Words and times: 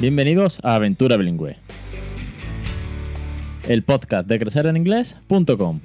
Bienvenidos 0.00 0.60
a 0.62 0.76
Aventura 0.76 1.16
Bilingüe, 1.16 1.56
el 3.66 3.82
podcast 3.82 4.28
de 4.28 4.38
crecereninglés.com. 4.38 5.80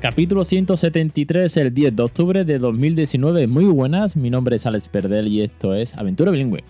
Capítulo 0.00 0.44
173, 0.44 1.56
el 1.56 1.74
10 1.74 1.96
de 1.96 2.02
octubre 2.04 2.44
de 2.44 2.60
2019. 2.60 3.48
Muy 3.48 3.64
buenas, 3.64 4.14
mi 4.14 4.30
nombre 4.30 4.54
es 4.54 4.66
Alex 4.66 4.86
Perdel 4.86 5.26
y 5.26 5.42
esto 5.42 5.74
es 5.74 5.96
Aventura 5.96 6.30
Bilingüe. 6.30 6.62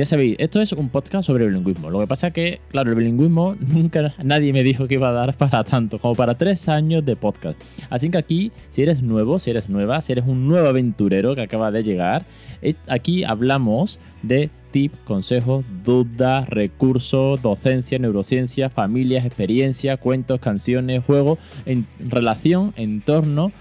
Ya 0.00 0.06
sabéis, 0.06 0.36
esto 0.38 0.62
es 0.62 0.72
un 0.72 0.88
podcast 0.88 1.26
sobre 1.26 1.46
bilingüismo. 1.46 1.90
Lo 1.90 2.00
que 2.00 2.06
pasa 2.06 2.28
es 2.28 2.32
que, 2.32 2.60
claro, 2.70 2.88
el 2.88 2.96
bilingüismo 2.96 3.54
nunca 3.60 4.14
nadie 4.24 4.50
me 4.50 4.62
dijo 4.62 4.88
que 4.88 4.94
iba 4.94 5.10
a 5.10 5.12
dar 5.12 5.36
para 5.36 5.62
tanto, 5.62 5.98
como 5.98 6.14
para 6.14 6.38
tres 6.38 6.70
años 6.70 7.04
de 7.04 7.16
podcast. 7.16 7.60
Así 7.90 8.08
que 8.08 8.16
aquí, 8.16 8.50
si 8.70 8.80
eres 8.80 9.02
nuevo, 9.02 9.38
si 9.38 9.50
eres 9.50 9.68
nueva, 9.68 10.00
si 10.00 10.12
eres 10.12 10.24
un 10.26 10.48
nuevo 10.48 10.68
aventurero 10.68 11.34
que 11.34 11.42
acaba 11.42 11.70
de 11.70 11.82
llegar, 11.82 12.24
eh, 12.62 12.76
aquí 12.86 13.24
hablamos 13.24 13.98
de 14.22 14.48
tips, 14.70 14.96
consejos, 15.04 15.66
dudas, 15.84 16.48
recursos, 16.48 17.42
docencia, 17.42 17.98
neurociencia, 17.98 18.70
familias, 18.70 19.26
experiencia, 19.26 19.98
cuentos, 19.98 20.40
canciones, 20.40 21.04
juegos, 21.04 21.38
en 21.66 21.86
relación, 21.98 22.72
en 22.76 23.02
torno 23.02 23.52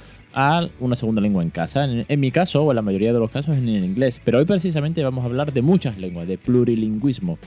una 0.79 0.95
segunda 0.95 1.21
lengua 1.21 1.43
en 1.43 1.49
casa. 1.49 1.85
En, 1.85 2.19
mi 2.19 2.31
caso, 2.31 2.63
o 2.63 2.71
en 2.71 2.75
la 2.75 2.81
mayoría 2.81 3.13
de 3.13 3.19
los 3.19 3.31
casos, 3.31 3.57
en 3.57 3.67
el 3.67 3.83
inglés. 3.83 4.21
Pero 4.23 4.39
hoy 4.39 4.45
precisamente 4.45 5.03
vamos 5.03 5.23
a 5.23 5.27
hablar 5.27 5.51
de 5.51 5.61
muchas 5.61 5.97
lenguas, 5.97 6.27
de 6.27 6.37
plurilingüismo. 6.37 7.37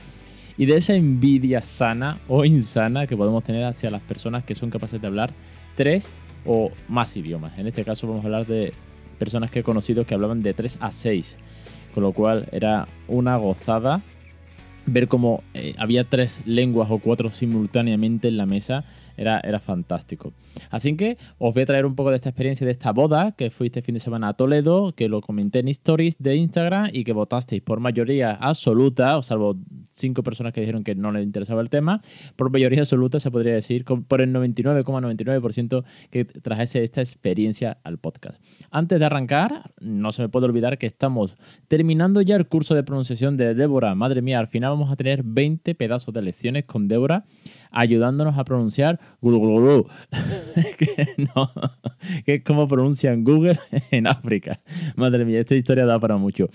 Y 0.58 0.66
de 0.66 0.76
esa 0.76 0.94
envidia 0.94 1.62
sana 1.62 2.18
o 2.28 2.44
insana 2.44 3.06
que 3.06 3.16
podemos 3.16 3.42
tener 3.42 3.64
hacia 3.64 3.90
las 3.90 4.02
personas 4.02 4.44
que 4.44 4.54
son 4.54 4.70
capaces 4.70 5.00
de 5.00 5.06
hablar 5.06 5.32
tres 5.76 6.08
o 6.44 6.70
más 6.88 7.16
idiomas. 7.16 7.58
En 7.58 7.66
este 7.66 7.84
caso 7.84 8.06
vamos 8.06 8.24
a 8.24 8.26
hablar 8.26 8.46
de 8.46 8.74
personas 9.18 9.50
que 9.50 9.60
he 9.60 9.62
conocido 9.62 10.04
que 10.04 10.14
hablaban 10.14 10.42
de 10.42 10.52
tres 10.52 10.77
a 10.80 10.92
seis. 10.92 11.36
Con 11.94 12.02
lo 12.02 12.12
cual 12.12 12.48
era 12.52 12.88
una 13.08 13.36
gozada 13.36 14.02
ver 14.86 15.08
cómo 15.08 15.42
eh, 15.54 15.74
había 15.78 16.04
tres 16.04 16.42
lenguas 16.44 16.90
o 16.90 16.98
cuatro 16.98 17.30
simultáneamente 17.30 18.28
en 18.28 18.36
la 18.36 18.46
mesa 18.46 18.84
era, 19.16 19.41
era 19.41 19.60
fantástico. 19.60 20.32
Así 20.70 20.96
que 20.96 21.18
os 21.38 21.55
voy 21.55 21.62
a 21.62 21.66
traer 21.66 21.86
un 21.86 21.94
poco 21.94 22.10
de 22.10 22.16
esta 22.16 22.28
experiencia 22.28 22.66
de 22.66 22.72
esta 22.72 22.92
boda 22.92 23.32
que 23.32 23.50
fui 23.50 23.68
este 23.68 23.82
fin 23.82 23.94
de 23.94 24.00
semana 24.00 24.28
a 24.28 24.34
Toledo, 24.34 24.92
que 24.92 25.08
lo 25.08 25.20
comenté 25.20 25.60
en 25.60 25.68
stories 25.68 26.16
de 26.18 26.36
Instagram 26.36 26.91
y 26.92 27.05
que 27.05 27.12
votasteis 27.12 27.62
por 27.62 27.80
mayoría 27.80 28.33
absoluta, 28.33 29.16
o 29.16 29.22
salvo 29.22 29.56
cinco 29.92 30.22
personas 30.22 30.52
que 30.52 30.60
dijeron 30.60 30.84
que 30.84 30.94
no 30.94 31.12
les 31.12 31.24
interesaba 31.24 31.60
el 31.60 31.70
tema, 31.70 32.00
por 32.36 32.50
mayoría 32.50 32.80
absoluta 32.80 33.20
se 33.20 33.30
podría 33.30 33.55
decir, 33.55 33.84
por 33.84 34.20
el 34.20 34.33
99,99% 34.33 35.84
que 36.10 36.24
trajese 36.24 36.83
esta 36.83 37.00
experiencia 37.00 37.78
al 37.84 37.98
podcast. 37.98 38.42
Antes 38.70 38.98
de 38.98 39.05
arrancar, 39.05 39.72
no 39.80 40.12
se 40.12 40.22
me 40.22 40.28
puede 40.28 40.46
olvidar 40.46 40.78
que 40.78 40.86
estamos 40.86 41.36
terminando 41.68 42.20
ya 42.22 42.36
el 42.36 42.46
curso 42.46 42.74
de 42.74 42.83
pronunciación 42.83 43.36
de 43.36 43.55
Débora. 43.55 43.94
Madre 43.94 44.22
mía, 44.22 44.38
al 44.38 44.48
final 44.48 44.70
vamos 44.70 44.90
a 44.90 44.96
tener 44.96 45.22
20 45.22 45.74
pedazos 45.74 46.12
de 46.14 46.22
lecciones 46.22 46.64
con 46.64 46.88
Débora 46.88 47.24
ayudándonos 47.72 48.38
a 48.38 48.44
pronunciar 48.44 49.00
Google, 49.20 49.84
que, 50.78 51.08
no, 51.34 51.50
que 52.24 52.34
es 52.34 52.44
como 52.44 52.68
pronuncian 52.68 53.24
Google 53.24 53.58
en 53.90 54.06
África. 54.06 54.58
Madre 54.96 55.24
mía, 55.24 55.40
esta 55.40 55.54
historia 55.54 55.86
da 55.86 55.98
para 55.98 56.16
mucho. 56.16 56.48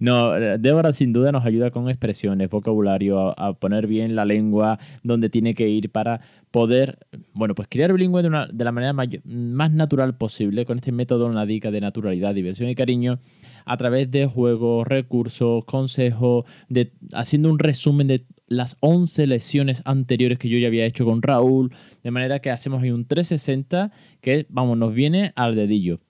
No, 0.00 0.32
Débora 0.58 0.92
sin 0.92 1.12
duda 1.12 1.32
nos 1.32 1.44
ayuda 1.44 1.70
con 1.70 1.88
expresiones, 1.88 2.50
vocabulario, 2.50 3.38
a, 3.38 3.54
poner 3.54 3.86
bien 3.86 4.16
la 4.16 4.24
lengua 4.24 4.78
donde 5.02 5.28
tiene 5.28 5.54
que 5.54 5.68
ir 5.68 5.90
para 5.90 6.20
poder, 6.50 6.98
bueno, 7.32 7.54
pues 7.54 7.68
crear 7.68 7.92
bilingüe 7.92 8.22
de, 8.22 8.28
una, 8.28 8.46
de 8.46 8.64
la 8.64 8.72
manera 8.72 8.92
más 9.24 9.72
natural 9.72 10.16
posible 10.16 10.64
con 10.64 10.78
este 10.78 10.92
método 10.92 11.30
NADICA 11.30 11.70
de 11.70 11.80
naturalidad, 11.80 12.34
diversión 12.34 12.68
y 12.68 12.74
cariño 12.74 13.20
a 13.64 13.76
través 13.76 14.10
de 14.10 14.26
juegos, 14.26 14.86
recursos, 14.86 15.64
consejos, 15.64 16.44
de, 16.68 16.92
haciendo 17.12 17.50
un 17.50 17.58
resumen 17.58 18.06
de 18.06 18.26
las 18.46 18.76
11 18.80 19.26
lecciones 19.26 19.82
anteriores 19.84 20.38
que 20.38 20.48
yo 20.48 20.58
ya 20.58 20.68
había 20.68 20.86
hecho 20.86 21.04
con 21.04 21.22
Raúl, 21.22 21.74
de 22.02 22.10
manera 22.10 22.40
que 22.40 22.50
hacemos 22.50 22.82
ahí 22.82 22.90
un 22.90 23.06
360 23.06 23.90
que, 24.20 24.46
vamos, 24.48 24.76
nos 24.78 24.94
viene 24.94 25.32
al 25.36 25.54
dedillo. 25.54 26.00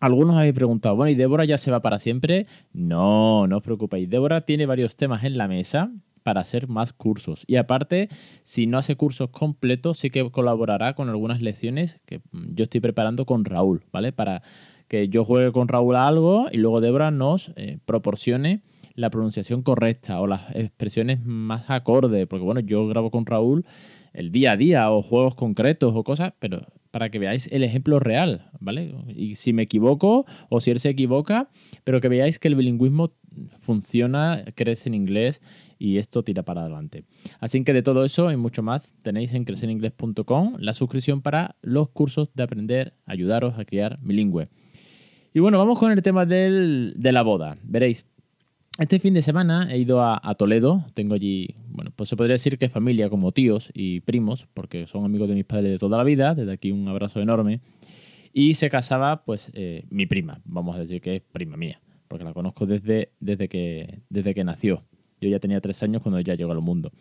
Algunos 0.00 0.36
habéis 0.36 0.54
preguntado, 0.54 0.94
bueno, 0.96 1.10
¿y 1.10 1.14
Débora 1.14 1.44
ya 1.44 1.58
se 1.58 1.70
va 1.70 1.80
para 1.80 1.98
siempre? 1.98 2.46
No, 2.72 3.46
no 3.46 3.58
os 3.58 3.62
preocupéis. 3.62 4.10
Débora 4.10 4.42
tiene 4.42 4.66
varios 4.66 4.96
temas 4.96 5.24
en 5.24 5.38
la 5.38 5.48
mesa 5.48 5.90
para 6.22 6.40
hacer 6.40 6.68
más 6.68 6.92
cursos. 6.92 7.44
Y 7.46 7.56
aparte, 7.56 8.08
si 8.42 8.66
no 8.66 8.78
hace 8.78 8.96
cursos 8.96 9.30
completos, 9.30 9.98
sí 9.98 10.10
que 10.10 10.28
colaborará 10.30 10.94
con 10.94 11.08
algunas 11.08 11.40
lecciones 11.40 12.00
que 12.04 12.20
yo 12.32 12.64
estoy 12.64 12.80
preparando 12.80 13.24
con 13.26 13.44
Raúl, 13.44 13.84
¿vale? 13.92 14.12
Para 14.12 14.42
que 14.88 15.08
yo 15.08 15.24
juegue 15.24 15.52
con 15.52 15.68
Raúl 15.68 15.96
a 15.96 16.06
algo 16.06 16.48
y 16.50 16.58
luego 16.58 16.80
Débora 16.80 17.10
nos 17.10 17.52
eh, 17.56 17.78
proporcione 17.84 18.62
la 18.96 19.10
pronunciación 19.10 19.62
correcta 19.62 20.20
o 20.20 20.26
las 20.26 20.50
expresiones 20.56 21.24
más 21.24 21.70
acorde, 21.70 22.26
porque 22.26 22.44
bueno, 22.44 22.60
yo 22.60 22.88
grabo 22.88 23.10
con 23.10 23.26
Raúl 23.26 23.64
el 24.12 24.32
día 24.32 24.52
a 24.52 24.56
día 24.56 24.90
o 24.90 25.02
juegos 25.02 25.34
concretos 25.34 25.92
o 25.94 26.02
cosas, 26.02 26.32
pero 26.38 26.66
para 26.90 27.10
que 27.10 27.18
veáis 27.18 27.46
el 27.52 27.62
ejemplo 27.62 27.98
real, 27.98 28.50
¿vale? 28.58 28.94
Y 29.14 29.34
si 29.34 29.52
me 29.52 29.62
equivoco 29.62 30.24
o 30.48 30.60
si 30.62 30.70
él 30.70 30.80
se 30.80 30.88
equivoca, 30.88 31.50
pero 31.84 32.00
que 32.00 32.08
veáis 32.08 32.38
que 32.38 32.48
el 32.48 32.54
bilingüismo 32.54 33.12
funciona, 33.60 34.42
crece 34.54 34.88
en 34.88 34.94
inglés 34.94 35.42
y 35.78 35.98
esto 35.98 36.24
tira 36.24 36.42
para 36.42 36.62
adelante. 36.62 37.04
Así 37.38 37.62
que 37.64 37.74
de 37.74 37.82
todo 37.82 38.06
eso 38.06 38.32
y 38.32 38.38
mucho 38.38 38.62
más 38.62 38.94
tenéis 39.02 39.34
en 39.34 39.44
crecereningles.com 39.44 40.54
la 40.58 40.72
suscripción 40.72 41.20
para 41.20 41.56
los 41.60 41.90
cursos 41.90 42.30
de 42.32 42.42
aprender, 42.42 42.94
ayudaros 43.04 43.58
a 43.58 43.66
criar 43.66 43.98
bilingüe. 44.00 44.48
Y 45.34 45.40
bueno, 45.40 45.58
vamos 45.58 45.78
con 45.78 45.92
el 45.92 46.00
tema 46.00 46.24
de 46.24 46.94
la 47.12 47.20
boda. 47.20 47.58
Veréis, 47.62 48.06
este 48.78 48.98
fin 48.98 49.14
de 49.14 49.22
semana 49.22 49.68
he 49.72 49.78
ido 49.78 50.02
a, 50.02 50.34
Toledo, 50.34 50.84
tengo 50.94 51.14
allí, 51.14 51.54
bueno, 51.68 51.90
pues 51.96 52.10
se 52.10 52.16
podría 52.16 52.34
decir 52.34 52.58
que 52.58 52.68
familia 52.68 53.08
como 53.08 53.32
tíos 53.32 53.70
y 53.72 54.00
primos, 54.00 54.46
porque 54.52 54.86
son 54.86 55.04
amigos 55.04 55.28
de 55.28 55.34
mis 55.34 55.44
padres 55.44 55.70
de 55.70 55.78
toda 55.78 55.96
la 55.96 56.04
vida, 56.04 56.34
desde 56.34 56.52
aquí 56.52 56.72
un 56.72 56.86
abrazo 56.88 57.20
enorme. 57.20 57.60
Y 58.32 58.54
se 58.54 58.68
casaba, 58.68 59.24
pues, 59.24 59.50
eh, 59.54 59.84
mi 59.88 60.04
prima, 60.04 60.42
vamos 60.44 60.76
a 60.76 60.80
decir 60.80 61.00
que 61.00 61.16
es 61.16 61.22
prima 61.22 61.56
mía, 61.56 61.80
porque 62.06 62.24
la 62.24 62.34
conozco 62.34 62.66
desde, 62.66 63.12
desde, 63.18 63.48
que, 63.48 64.02
desde 64.10 64.34
que 64.34 64.44
nació. 64.44 64.84
Yo 65.22 65.30
ya 65.30 65.40
tenía 65.40 65.60
tres 65.62 65.82
años 65.82 66.02
cuando 66.02 66.18
ella 66.18 66.34
llegó 66.34 66.52
al 66.52 66.60
mundo. 66.60 66.92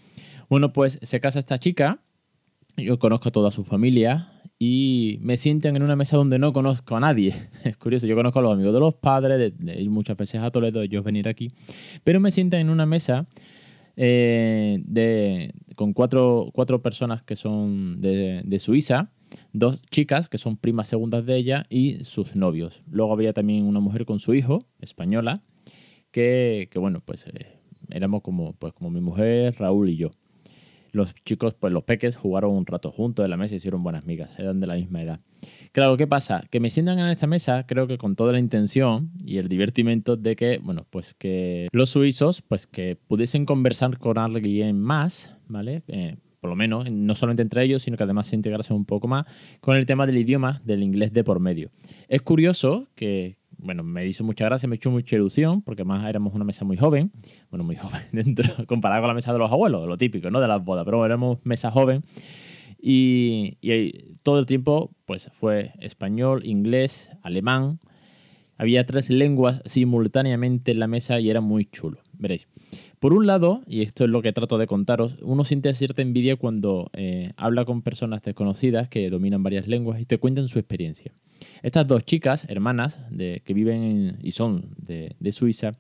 Bueno, 0.50 0.72
pues 0.72 0.98
se 1.02 1.20
casa 1.20 1.40
esta 1.40 1.60
chica, 1.60 2.00
yo 2.78 3.00
conozco 3.00 3.28
a 3.30 3.32
toda 3.34 3.52
su 3.52 3.66
familia, 3.66 4.35
y 4.68 5.20
me 5.22 5.38
sienten 5.38 5.76
en 5.76 5.84
una 5.84 5.96
mesa 5.96 6.18
donde 6.18 6.40
no 6.40 6.52
conozco 6.52 6.96
a 6.96 7.00
nadie. 7.00 7.36
Es 7.64 7.78
curioso, 7.78 8.08
yo 8.08 8.16
conozco 8.16 8.40
a 8.40 8.42
los 8.42 8.54
amigos 8.54 8.74
de 8.74 8.80
los 8.80 8.96
padres, 8.96 9.54
de, 9.56 9.80
ir 9.80 9.92
muchas 9.92 10.18
veces 10.18 10.42
a 10.42 10.50
Toledo, 10.50 10.82
ellos 10.82 11.04
venir 11.04 11.28
aquí, 11.28 11.52
pero 12.04 12.20
me 12.20 12.32
sienten 12.32 12.62
en 12.62 12.70
una 12.72 12.88
mesa 12.88 13.28
eh, 13.96 14.82
de, 14.84 15.54
con 15.76 15.94
cuatro, 15.94 16.50
cuatro, 16.52 16.82
personas 16.82 17.22
que 17.22 17.36
son 17.36 18.02
de, 18.02 18.42
de, 18.44 18.60
Suiza, 18.60 19.12
dos 19.54 19.84
chicas 19.92 20.30
que 20.30 20.40
son 20.40 20.58
primas 20.58 20.88
segundas 20.88 21.28
de 21.28 21.36
ella 21.36 21.68
y 21.70 22.04
sus 22.04 22.36
novios. 22.36 22.82
Luego 22.90 23.14
había 23.14 23.34
también 23.34 23.66
una 23.66 23.82
mujer 23.82 24.06
con 24.06 24.18
su 24.18 24.34
hijo, 24.34 24.66
española, 24.80 25.44
que, 26.10 26.70
que 26.72 26.80
bueno, 26.80 27.02
pues 27.06 27.28
eh, 27.28 27.60
éramos 27.92 28.24
como, 28.24 28.54
pues, 28.54 28.74
como 28.74 28.90
mi 28.90 29.02
mujer, 29.02 29.54
Raúl 29.60 29.90
y 29.90 29.98
yo 29.98 30.10
los 30.96 31.14
chicos, 31.14 31.54
pues 31.54 31.74
los 31.74 31.84
peques, 31.84 32.16
jugaron 32.16 32.52
un 32.52 32.66
rato 32.66 32.92
juntos 32.92 33.26
en 33.26 33.32
la 33.32 33.38
mesa 33.38 33.54
y 33.54 33.58
hicieron 33.58 33.84
buenas 33.84 34.06
migas, 34.06 34.38
eran 34.40 34.60
de 34.60 34.68
la 34.68 34.76
misma 34.76 35.02
edad. 35.02 35.20
Claro, 35.72 35.98
¿qué 35.98 36.08
pasa? 36.08 36.44
Que 36.50 36.60
me 36.60 36.70
sientan 36.70 37.00
en 37.00 37.08
esta 37.08 37.28
mesa, 37.28 37.66
creo 37.68 37.86
que 37.86 37.98
con 37.98 38.16
toda 38.16 38.32
la 38.32 38.40
intención 38.40 39.12
y 39.24 39.38
el 39.38 39.50
divertimento 39.50 40.16
de 40.16 40.36
que, 40.36 40.58
bueno, 40.60 40.86
pues 40.90 41.14
que 41.14 41.68
los 41.74 41.90
suizos, 41.90 42.42
pues 42.42 42.66
que 42.66 42.96
pudiesen 42.96 43.46
conversar 43.46 43.98
con 43.98 44.18
alguien 44.18 44.80
más, 44.80 45.36
¿vale? 45.48 45.84
Eh, 45.88 46.16
por 46.40 46.50
lo 46.50 46.56
menos, 46.56 46.92
no 46.92 47.16
solamente 47.16 47.42
entre 47.42 47.64
ellos, 47.64 47.82
sino 47.82 47.98
que 47.98 48.04
además 48.04 48.28
se 48.28 48.36
integrase 48.36 48.72
un 48.74 48.86
poco 48.86 49.08
más 49.08 49.26
con 49.62 49.76
el 49.76 49.86
tema 49.86 50.06
del 50.06 50.18
idioma, 50.18 50.62
del 50.64 50.84
inglés 50.84 51.12
de 51.12 51.24
por 51.24 51.40
medio. 51.40 51.72
Es 52.08 52.22
curioso 52.22 52.88
que, 52.96 53.38
bueno, 53.58 53.84
me 53.84 54.06
hizo 54.06 54.24
mucha 54.24 54.46
gracia, 54.46 54.68
me 54.68 54.76
echó 54.76 54.92
mucha 54.92 55.16
ilusión, 55.16 55.62
porque 55.62 55.84
más 55.84 56.08
éramos 56.08 56.34
una 56.34 56.46
mesa 56.46 56.66
muy 56.66 56.78
joven, 56.78 57.12
bueno, 57.50 57.64
muy 57.64 57.76
joven 57.78 58.02
dentro, 58.12 58.66
comparado 58.68 59.02
con 59.02 59.08
la 59.10 59.14
mesa 59.14 59.34
de 59.34 59.40
los 59.40 59.52
abuelos, 59.52 59.88
lo 59.88 59.98
típico, 59.98 60.30
¿no? 60.32 60.40
De 60.40 60.48
las 60.48 60.64
bodas, 60.64 60.86
pero 60.86 61.06
éramos 61.06 61.40
mesa 61.44 61.72
joven. 61.72 62.04
Y, 62.80 63.58
y 63.62 64.18
todo 64.24 64.40
el 64.40 64.46
tiempo, 64.46 64.92
pues 65.06 65.32
fue 65.34 65.74
español, 65.80 66.46
inglés, 66.46 67.10
alemán. 67.24 67.80
Había 68.58 68.86
tres 68.86 69.10
lenguas 69.10 69.62
simultáneamente 69.66 70.72
en 70.72 70.80
la 70.80 70.88
mesa 70.88 71.20
y 71.20 71.30
era 71.30 71.42
muy 71.42 71.66
chulo. 71.66 72.00
Veréis. 72.14 72.48
Por 73.06 73.14
un 73.14 73.28
lado, 73.28 73.62
y 73.68 73.84
esto 73.84 74.06
es 74.06 74.10
lo 74.10 74.24
que 74.24 74.34
trato 74.34 74.58
de 74.58 74.66
contaros, 74.66 75.18
uno 75.22 75.44
siente 75.44 75.72
cierta 75.76 76.02
envidia 76.02 76.38
cuando 76.38 76.90
eh, 76.94 77.34
habla 77.38 77.64
con 77.64 77.84
personas 77.84 78.24
desconocidas 78.24 78.90
que 78.90 79.12
dominan 79.12 79.44
varias 79.44 79.68
lenguas 79.68 80.02
y 80.02 80.06
te 80.06 80.18
cuentan 80.18 80.48
su 80.48 80.58
experiencia. 80.58 81.12
Estas 81.62 81.86
dos 81.86 82.04
chicas, 82.04 82.50
hermanas, 82.50 83.00
que 83.16 83.54
viven 83.54 84.18
y 84.24 84.32
son 84.32 84.74
de, 84.80 85.32
Suiza, 85.34 85.74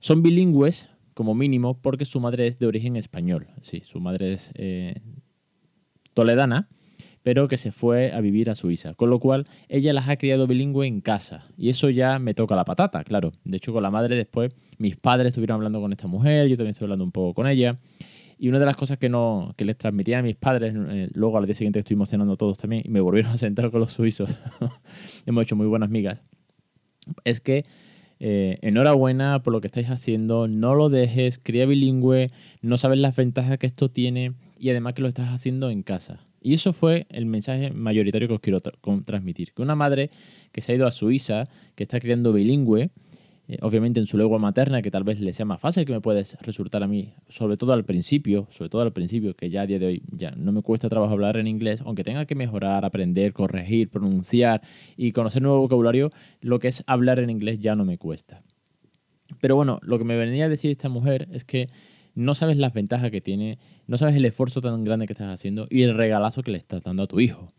son 0.00 0.20
bilingües 0.22 0.90
como 1.14 1.34
mínimo 1.34 1.80
porque 1.80 2.04
su 2.04 2.20
madre 2.20 2.48
es 2.48 2.58
de 2.58 2.66
origen 2.66 2.96
español. 2.96 3.46
Sí, 3.62 3.80
su 3.82 3.98
madre 3.98 4.34
es 4.34 4.50
eh, 4.52 5.00
toledana, 6.12 6.68
pero 7.22 7.48
que 7.48 7.58
se 7.58 7.72
fue 7.72 8.12
a 8.12 8.20
vivir 8.20 8.50
a 8.50 8.54
Suiza. 8.54 8.94
Con 8.94 9.10
lo 9.10 9.18
cual, 9.20 9.46
ella 9.68 9.92
las 9.92 10.08
ha 10.08 10.16
criado 10.16 10.46
bilingüe 10.46 10.86
en 10.86 11.00
casa. 11.00 11.46
Y 11.56 11.68
eso 11.68 11.90
ya 11.90 12.18
me 12.18 12.34
toca 12.34 12.56
la 12.56 12.64
patata, 12.64 13.04
claro. 13.04 13.32
De 13.44 13.56
hecho, 13.56 13.72
con 13.72 13.82
la 13.82 13.90
madre 13.90 14.16
después, 14.16 14.52
mis 14.78 14.96
padres 14.96 15.28
estuvieron 15.28 15.56
hablando 15.56 15.80
con 15.80 15.92
esta 15.92 16.06
mujer, 16.06 16.48
yo 16.48 16.56
también 16.56 16.72
estoy 16.72 16.86
hablando 16.86 17.04
un 17.04 17.12
poco 17.12 17.34
con 17.34 17.46
ella. 17.46 17.78
Y 18.38 18.48
una 18.48 18.58
de 18.58 18.64
las 18.64 18.76
cosas 18.76 18.96
que, 18.96 19.10
no, 19.10 19.52
que 19.58 19.66
les 19.66 19.76
transmitía 19.76 20.20
a 20.20 20.22
mis 20.22 20.36
padres, 20.36 20.74
eh, 20.74 21.10
luego 21.12 21.36
al 21.36 21.44
día 21.44 21.54
siguiente 21.54 21.80
estuvimos 21.80 22.08
cenando 22.08 22.38
todos 22.38 22.56
también 22.56 22.82
y 22.86 22.88
me 22.88 23.00
volvieron 23.02 23.32
a 23.32 23.36
sentar 23.36 23.70
con 23.70 23.80
los 23.80 23.92
suizos. 23.92 24.30
Hemos 25.26 25.42
hecho 25.42 25.56
muy 25.56 25.66
buenas 25.66 25.90
migas. 25.90 26.22
Es 27.24 27.40
que 27.40 27.66
eh, 28.18 28.58
enhorabuena 28.62 29.42
por 29.42 29.52
lo 29.52 29.60
que 29.60 29.66
estáis 29.66 29.90
haciendo, 29.90 30.48
no 30.48 30.74
lo 30.74 30.88
dejes, 30.88 31.38
cría 31.38 31.66
bilingüe, 31.66 32.30
no 32.62 32.78
sabes 32.78 32.98
las 32.98 33.14
ventajas 33.14 33.58
que 33.58 33.66
esto 33.66 33.90
tiene 33.90 34.32
y 34.58 34.70
además 34.70 34.94
que 34.94 35.02
lo 35.02 35.08
estás 35.08 35.28
haciendo 35.28 35.68
en 35.68 35.82
casa. 35.82 36.20
Y 36.40 36.54
eso 36.54 36.72
fue 36.72 37.06
el 37.10 37.26
mensaje 37.26 37.70
mayoritario 37.70 38.28
que 38.28 38.34
os 38.34 38.40
quiero 38.40 38.60
transmitir. 38.60 39.52
Que 39.52 39.62
una 39.62 39.74
madre 39.74 40.10
que 40.52 40.62
se 40.62 40.72
ha 40.72 40.74
ido 40.74 40.86
a 40.86 40.92
Suiza, 40.92 41.48
que 41.74 41.84
está 41.84 42.00
criando 42.00 42.32
bilingüe, 42.32 42.90
eh, 43.52 43.58
obviamente 43.62 43.98
en 43.98 44.06
su 44.06 44.16
lengua 44.16 44.38
materna, 44.38 44.80
que 44.80 44.92
tal 44.92 45.02
vez 45.02 45.18
le 45.18 45.32
sea 45.32 45.44
más 45.44 45.60
fácil 45.60 45.84
que 45.84 45.92
me 45.92 46.00
puede 46.00 46.24
resultar 46.42 46.84
a 46.84 46.86
mí, 46.86 47.14
sobre 47.28 47.56
todo 47.56 47.72
al 47.72 47.84
principio, 47.84 48.46
sobre 48.48 48.70
todo 48.70 48.82
al 48.82 48.92
principio, 48.92 49.34
que 49.34 49.50
ya 49.50 49.62
a 49.62 49.66
día 49.66 49.80
de 49.80 49.86
hoy 49.86 50.02
ya 50.12 50.30
no 50.30 50.52
me 50.52 50.62
cuesta 50.62 50.88
trabajo 50.88 51.12
hablar 51.12 51.36
en 51.36 51.48
inglés, 51.48 51.80
aunque 51.84 52.04
tenga 52.04 52.26
que 52.26 52.36
mejorar, 52.36 52.84
aprender, 52.84 53.32
corregir, 53.32 53.90
pronunciar 53.90 54.62
y 54.96 55.10
conocer 55.10 55.42
nuevo 55.42 55.58
vocabulario, 55.58 56.12
lo 56.40 56.60
que 56.60 56.68
es 56.68 56.84
hablar 56.86 57.18
en 57.18 57.28
inglés 57.28 57.58
ya 57.58 57.74
no 57.74 57.84
me 57.84 57.98
cuesta. 57.98 58.40
Pero 59.40 59.56
bueno, 59.56 59.80
lo 59.82 59.98
que 59.98 60.04
me 60.04 60.16
venía 60.16 60.44
a 60.44 60.48
decir 60.48 60.70
esta 60.70 60.88
mujer 60.88 61.26
es 61.32 61.44
que 61.44 61.70
no 62.20 62.34
sabes 62.34 62.58
las 62.58 62.72
ventajas 62.72 63.10
que 63.10 63.20
tiene, 63.20 63.58
no 63.86 63.96
sabes 63.96 64.14
el 64.14 64.24
esfuerzo 64.24 64.60
tan 64.60 64.84
grande 64.84 65.06
que 65.06 65.14
estás 65.14 65.32
haciendo 65.32 65.66
y 65.70 65.82
el 65.82 65.96
regalazo 65.96 66.42
que 66.42 66.50
le 66.50 66.58
estás 66.58 66.82
dando 66.82 67.02
a 67.02 67.06
tu 67.06 67.18
hijo. 67.18 67.52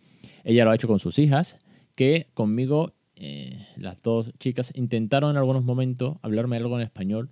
Ella 0.44 0.66
lo 0.66 0.72
ha 0.72 0.75
hecho 0.75 0.88
con 0.88 1.00
sus 1.00 1.18
hijas, 1.19 1.58
que 1.96 2.28
conmigo 2.34 2.94
eh, 3.16 3.58
las 3.75 4.02
dos 4.02 4.31
chicas 4.40 4.72
intentaron 4.75 5.31
en 5.31 5.38
algunos 5.38 5.63
momentos 5.63 6.18
hablarme 6.22 6.58
algo 6.58 6.80
en 6.80 6.84
español. 6.84 7.31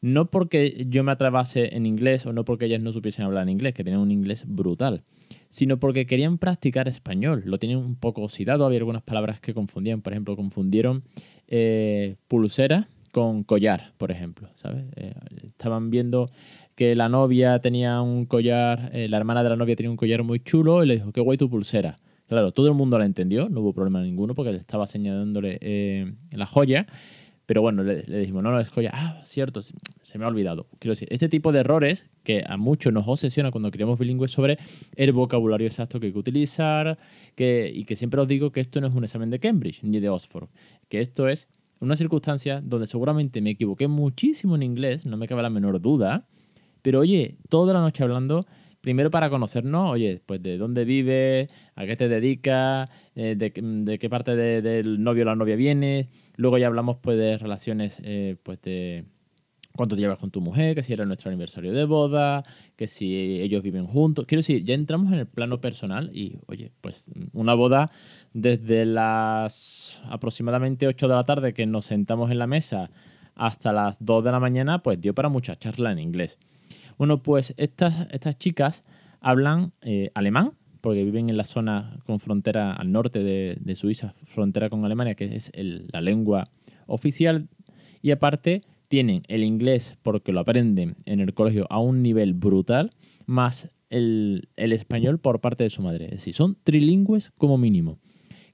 No 0.00 0.30
porque 0.30 0.86
yo 0.88 1.04
me 1.04 1.12
atrabase 1.12 1.74
en 1.74 1.84
inglés 1.84 2.26
o 2.26 2.32
no 2.32 2.44
porque 2.44 2.66
ellas 2.66 2.82
no 2.82 2.92
supiesen 2.92 3.24
hablar 3.24 3.44
en 3.44 3.48
inglés, 3.50 3.74
que 3.74 3.84
tenían 3.84 4.00
un 4.00 4.10
inglés 4.10 4.44
brutal, 4.46 5.02
sino 5.50 5.78
porque 5.78 6.06
querían 6.06 6.38
practicar 6.38 6.88
español. 6.88 7.42
Lo 7.46 7.58
tenían 7.58 7.78
un 7.78 7.96
poco 7.96 8.22
oxidado, 8.22 8.66
había 8.66 8.78
algunas 8.78 9.02
palabras 9.02 9.40
que 9.40 9.54
confundían. 9.54 10.02
Por 10.02 10.12
ejemplo, 10.12 10.36
confundieron 10.36 11.02
eh, 11.48 12.16
pulsera 12.28 12.88
con 13.16 13.44
collar, 13.44 13.94
por 13.96 14.10
ejemplo. 14.10 14.50
¿sabes? 14.56 14.84
Eh, 14.94 15.14
estaban 15.42 15.88
viendo 15.88 16.30
que 16.74 16.94
la 16.94 17.08
novia 17.08 17.58
tenía 17.60 18.02
un 18.02 18.26
collar, 18.26 18.90
la 18.92 19.16
hermana 19.16 19.42
de 19.42 19.48
la 19.48 19.56
novia 19.56 19.74
tenía 19.74 19.88
un 19.88 19.96
collar 19.96 20.22
muy 20.22 20.40
chulo 20.40 20.84
y 20.84 20.86
le 20.86 20.96
dijo, 20.96 21.12
qué 21.12 21.22
guay 21.22 21.38
tu 21.38 21.48
pulsera. 21.48 21.96
Claro, 22.28 22.52
todo 22.52 22.68
el 22.68 22.74
mundo 22.74 22.98
la 22.98 23.06
entendió, 23.06 23.48
no 23.48 23.62
hubo 23.62 23.72
problema 23.72 24.02
ninguno 24.02 24.34
porque 24.34 24.52
le 24.52 24.58
estaba 24.58 24.86
señalándole 24.86 25.56
eh, 25.62 26.12
la 26.30 26.44
joya. 26.44 26.86
Pero 27.46 27.62
bueno, 27.62 27.82
le, 27.84 28.02
dijimos, 28.02 28.42
no, 28.42 28.50
no 28.50 28.60
es 28.60 28.68
joya. 28.68 28.90
Ah, 28.92 29.22
cierto, 29.24 29.62
se 29.62 30.18
me 30.18 30.26
ha 30.26 30.28
olvidado. 30.28 30.66
Quiero 30.78 30.92
decir, 30.92 31.08
este 31.10 31.30
tipo 31.30 31.52
de 31.52 31.60
errores 31.60 32.06
que 32.22 32.44
a 32.46 32.58
muchos 32.58 32.92
nos 32.92 33.08
obsesiona 33.08 33.50
cuando 33.50 33.70
creamos 33.70 33.98
bilingües 33.98 34.30
sobre 34.30 34.58
el 34.94 35.12
vocabulario 35.12 35.66
exacto 35.66 36.00
que 36.00 36.08
hay 36.08 36.12
que 36.12 36.18
utilizar. 36.18 36.98
Que, 37.34 37.72
y 37.72 37.84
que 37.84 37.96
siempre 37.96 38.20
os 38.20 38.28
digo 38.28 38.52
que 38.52 38.60
esto 38.60 38.78
no 38.82 38.88
es 38.88 38.94
un 38.94 39.04
examen 39.04 39.30
de 39.30 39.38
Cambridge 39.38 39.82
ni 39.84 40.00
de 40.00 40.10
Oxford. 40.10 40.50
Que 40.90 41.00
esto 41.00 41.28
es 41.28 41.48
una 41.80 41.96
circunstancia 41.96 42.60
donde 42.60 42.86
seguramente 42.86 43.40
me 43.40 43.50
equivoqué 43.50 43.88
muchísimo 43.88 44.56
en 44.56 44.62
inglés, 44.62 45.06
no 45.06 45.16
me 45.16 45.28
cabe 45.28 45.42
la 45.42 45.50
menor 45.50 45.80
duda. 45.80 46.26
Pero 46.82 47.00
oye, 47.00 47.36
toda 47.48 47.74
la 47.74 47.80
noche 47.80 48.02
hablando 48.02 48.46
primero 48.80 49.10
para 49.10 49.28
conocernos, 49.30 49.90
oye, 49.90 50.22
pues 50.24 50.40
de 50.40 50.58
dónde 50.58 50.84
vives, 50.84 51.48
a 51.74 51.86
qué 51.86 51.96
te 51.96 52.08
dedicas, 52.08 52.88
eh, 53.16 53.34
de, 53.36 53.98
qué 53.98 54.08
parte 54.08 54.36
del 54.36 55.02
novio 55.02 55.24
o 55.24 55.26
la 55.26 55.34
novia 55.34 55.56
viene. 55.56 56.08
Luego 56.36 56.56
ya 56.56 56.68
hablamos 56.68 56.98
pues 56.98 57.18
de 57.18 57.36
relaciones, 57.36 57.98
eh, 58.04 58.36
pues 58.44 58.62
de 58.62 59.04
cuánto 59.76 59.96
llevas 59.96 60.18
con 60.18 60.30
tu 60.30 60.40
mujer, 60.40 60.74
que 60.74 60.82
si 60.82 60.92
era 60.92 61.04
nuestro 61.04 61.30
aniversario 61.30 61.72
de 61.72 61.84
boda, 61.84 62.44
que 62.76 62.88
si 62.88 63.40
ellos 63.40 63.62
viven 63.62 63.86
juntos. 63.86 64.26
Quiero 64.26 64.40
decir, 64.40 64.64
ya 64.64 64.74
entramos 64.74 65.12
en 65.12 65.18
el 65.18 65.26
plano 65.26 65.60
personal 65.60 66.10
y, 66.12 66.38
oye, 66.46 66.72
pues 66.80 67.04
una 67.32 67.54
boda 67.54 67.90
desde 68.32 68.84
las 68.84 70.02
aproximadamente 70.08 70.86
8 70.86 71.08
de 71.08 71.14
la 71.14 71.24
tarde 71.24 71.54
que 71.54 71.66
nos 71.66 71.86
sentamos 71.86 72.30
en 72.30 72.38
la 72.38 72.46
mesa 72.46 72.90
hasta 73.34 73.72
las 73.72 74.04
2 74.04 74.24
de 74.24 74.32
la 74.32 74.40
mañana, 74.40 74.82
pues 74.82 75.00
dio 75.00 75.14
para 75.14 75.28
mucha 75.28 75.56
charla 75.56 75.92
en 75.92 75.98
inglés. 75.98 76.38
Bueno, 76.98 77.22
pues 77.22 77.54
estas, 77.58 78.08
estas 78.10 78.38
chicas 78.38 78.84
hablan 79.20 79.72
eh, 79.82 80.10
alemán, 80.14 80.52
porque 80.80 81.04
viven 81.04 81.30
en 81.30 81.36
la 81.36 81.44
zona 81.44 81.98
con 82.06 82.20
frontera 82.20 82.72
al 82.72 82.92
norte 82.92 83.22
de, 83.22 83.76
Suiza, 83.76 84.14
frontera 84.24 84.70
con 84.70 84.84
Alemania, 84.84 85.16
que 85.16 85.34
es 85.34 85.50
la 85.54 86.00
lengua 86.00 86.48
oficial. 86.86 87.48
Y 88.02 88.12
aparte 88.12 88.62
tienen 88.88 89.22
el 89.28 89.44
inglés 89.44 89.98
porque 90.02 90.32
lo 90.32 90.40
aprenden 90.40 90.96
en 91.04 91.20
el 91.20 91.34
colegio 91.34 91.66
a 91.70 91.80
un 91.80 92.02
nivel 92.02 92.34
brutal, 92.34 92.92
más 93.26 93.70
el, 93.90 94.48
español 94.56 95.18
por 95.18 95.40
parte 95.40 95.64
de 95.64 95.70
su 95.70 95.82
madre. 95.82 96.06
Es 96.06 96.10
decir, 96.12 96.34
son 96.34 96.56
trilingües 96.62 97.32
como 97.36 97.58
mínimo. 97.58 97.98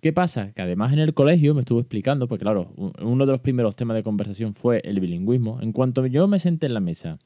¿Qué 0.01 0.13
pasa? 0.13 0.53
Que 0.53 0.63
además 0.63 0.93
en 0.93 0.99
el 0.99 1.15
colegio 1.15 1.55
me 1.55 1.61
estuvo 1.61 1.79
explicando, 1.79 2.27
porque 2.27 2.43
claro, 2.43 2.73
uno 3.01 3.25
de 3.25 3.33
los 3.33 3.41
primeros 3.41 3.77
temas 3.77 3.97
de 3.97 4.03
conversación 4.03 4.53
fue 4.53 4.81
el 4.85 4.99
bilingüismo. 4.99 5.61
En 5.61 5.73
cuanto 5.73 6.07
yo 6.07 6.27
me 6.27 6.39
senté 6.39 6.67
en 6.67 6.75
la 6.75 6.81
mesa 6.81 7.19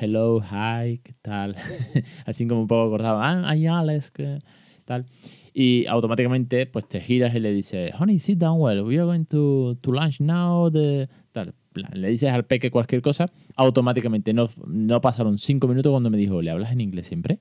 hello, 0.00 0.40
hi, 0.40 1.00
¿qué 1.02 1.14
tal? 1.22 1.56
Así 2.26 2.46
como 2.46 2.62
un 2.62 2.68
poco 2.68 2.96
ah, 3.00 3.42
ay, 3.46 3.66
Alex, 3.66 4.10
¿qué 4.10 4.38
tal? 4.84 5.06
Y 5.52 5.86
automáticamente, 5.86 6.66
pues 6.66 6.88
te 6.88 7.00
giras 7.00 7.34
y 7.34 7.40
le 7.40 7.52
dices, 7.52 7.92
honey, 7.98 8.18
sit 8.18 8.38
down 8.38 8.60
well, 8.60 8.82
we 8.82 8.96
are 8.96 9.04
going 9.04 9.24
to, 9.24 9.76
to 9.80 9.92
lunch 9.92 10.20
now, 10.20 10.70
de 10.70 11.08
tal. 11.32 11.54
Le 11.92 12.08
dices 12.08 12.30
al 12.30 12.44
peque 12.44 12.70
cualquier 12.70 13.02
cosa, 13.02 13.30
automáticamente 13.56 14.32
no, 14.32 14.48
no 14.66 15.00
pasaron 15.00 15.38
cinco 15.38 15.68
minutos 15.68 15.90
cuando 15.90 16.10
me 16.10 16.18
dijo, 16.18 16.42
¿le 16.42 16.50
hablas 16.50 16.72
en 16.72 16.80
inglés 16.80 17.06
siempre? 17.06 17.38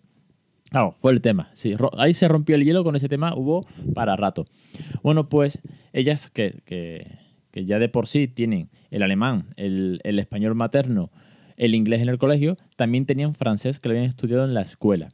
Claro, 0.69 0.91
fue 0.91 1.11
el 1.13 1.21
tema. 1.21 1.49
Ahí 1.97 2.13
se 2.13 2.27
rompió 2.27 2.55
el 2.55 2.65
hielo 2.65 2.83
con 2.83 2.95
ese 2.95 3.07
tema, 3.07 3.33
hubo 3.35 3.65
para 3.93 4.15
rato. 4.15 4.45
Bueno, 5.01 5.29
pues 5.29 5.59
ellas 5.93 6.29
que, 6.29 6.61
que, 6.65 7.17
que 7.51 7.65
ya 7.65 7.79
de 7.79 7.89
por 7.89 8.07
sí 8.07 8.27
tienen 8.27 8.69
el 8.91 9.03
alemán, 9.03 9.47
el, 9.55 10.01
el 10.03 10.19
español 10.19 10.55
materno, 10.55 11.11
el 11.55 11.73
inglés 11.73 12.01
en 12.01 12.09
el 12.09 12.17
colegio, 12.17 12.57
también 12.75 13.05
tenían 13.05 13.33
francés 13.33 13.79
que 13.79 13.89
lo 13.89 13.93
habían 13.93 14.09
estudiado 14.09 14.43
en 14.43 14.53
la 14.53 14.61
escuela. 14.61 15.09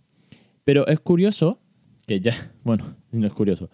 Pero 0.64 0.88
es 0.88 1.00
curioso 1.00 1.60
que 2.08 2.20
ya, 2.20 2.34
bueno, 2.64 2.86
no 3.12 3.28
es 3.28 3.34
curioso. 3.34 3.70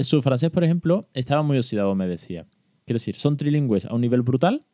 Su 0.00 0.22
francés, 0.22 0.50
por 0.50 0.64
ejemplo, 0.64 1.08
estaba 1.14 1.42
muy 1.42 1.58
oxidado, 1.58 1.94
me 1.94 2.08
decía. 2.08 2.46
Quiero 2.84 2.96
decir, 2.96 3.14
son 3.16 3.36
trilingües 3.36 3.86
a 3.86 3.94
un 3.94 4.00
nivel 4.00 4.22
brutal, 4.22 4.64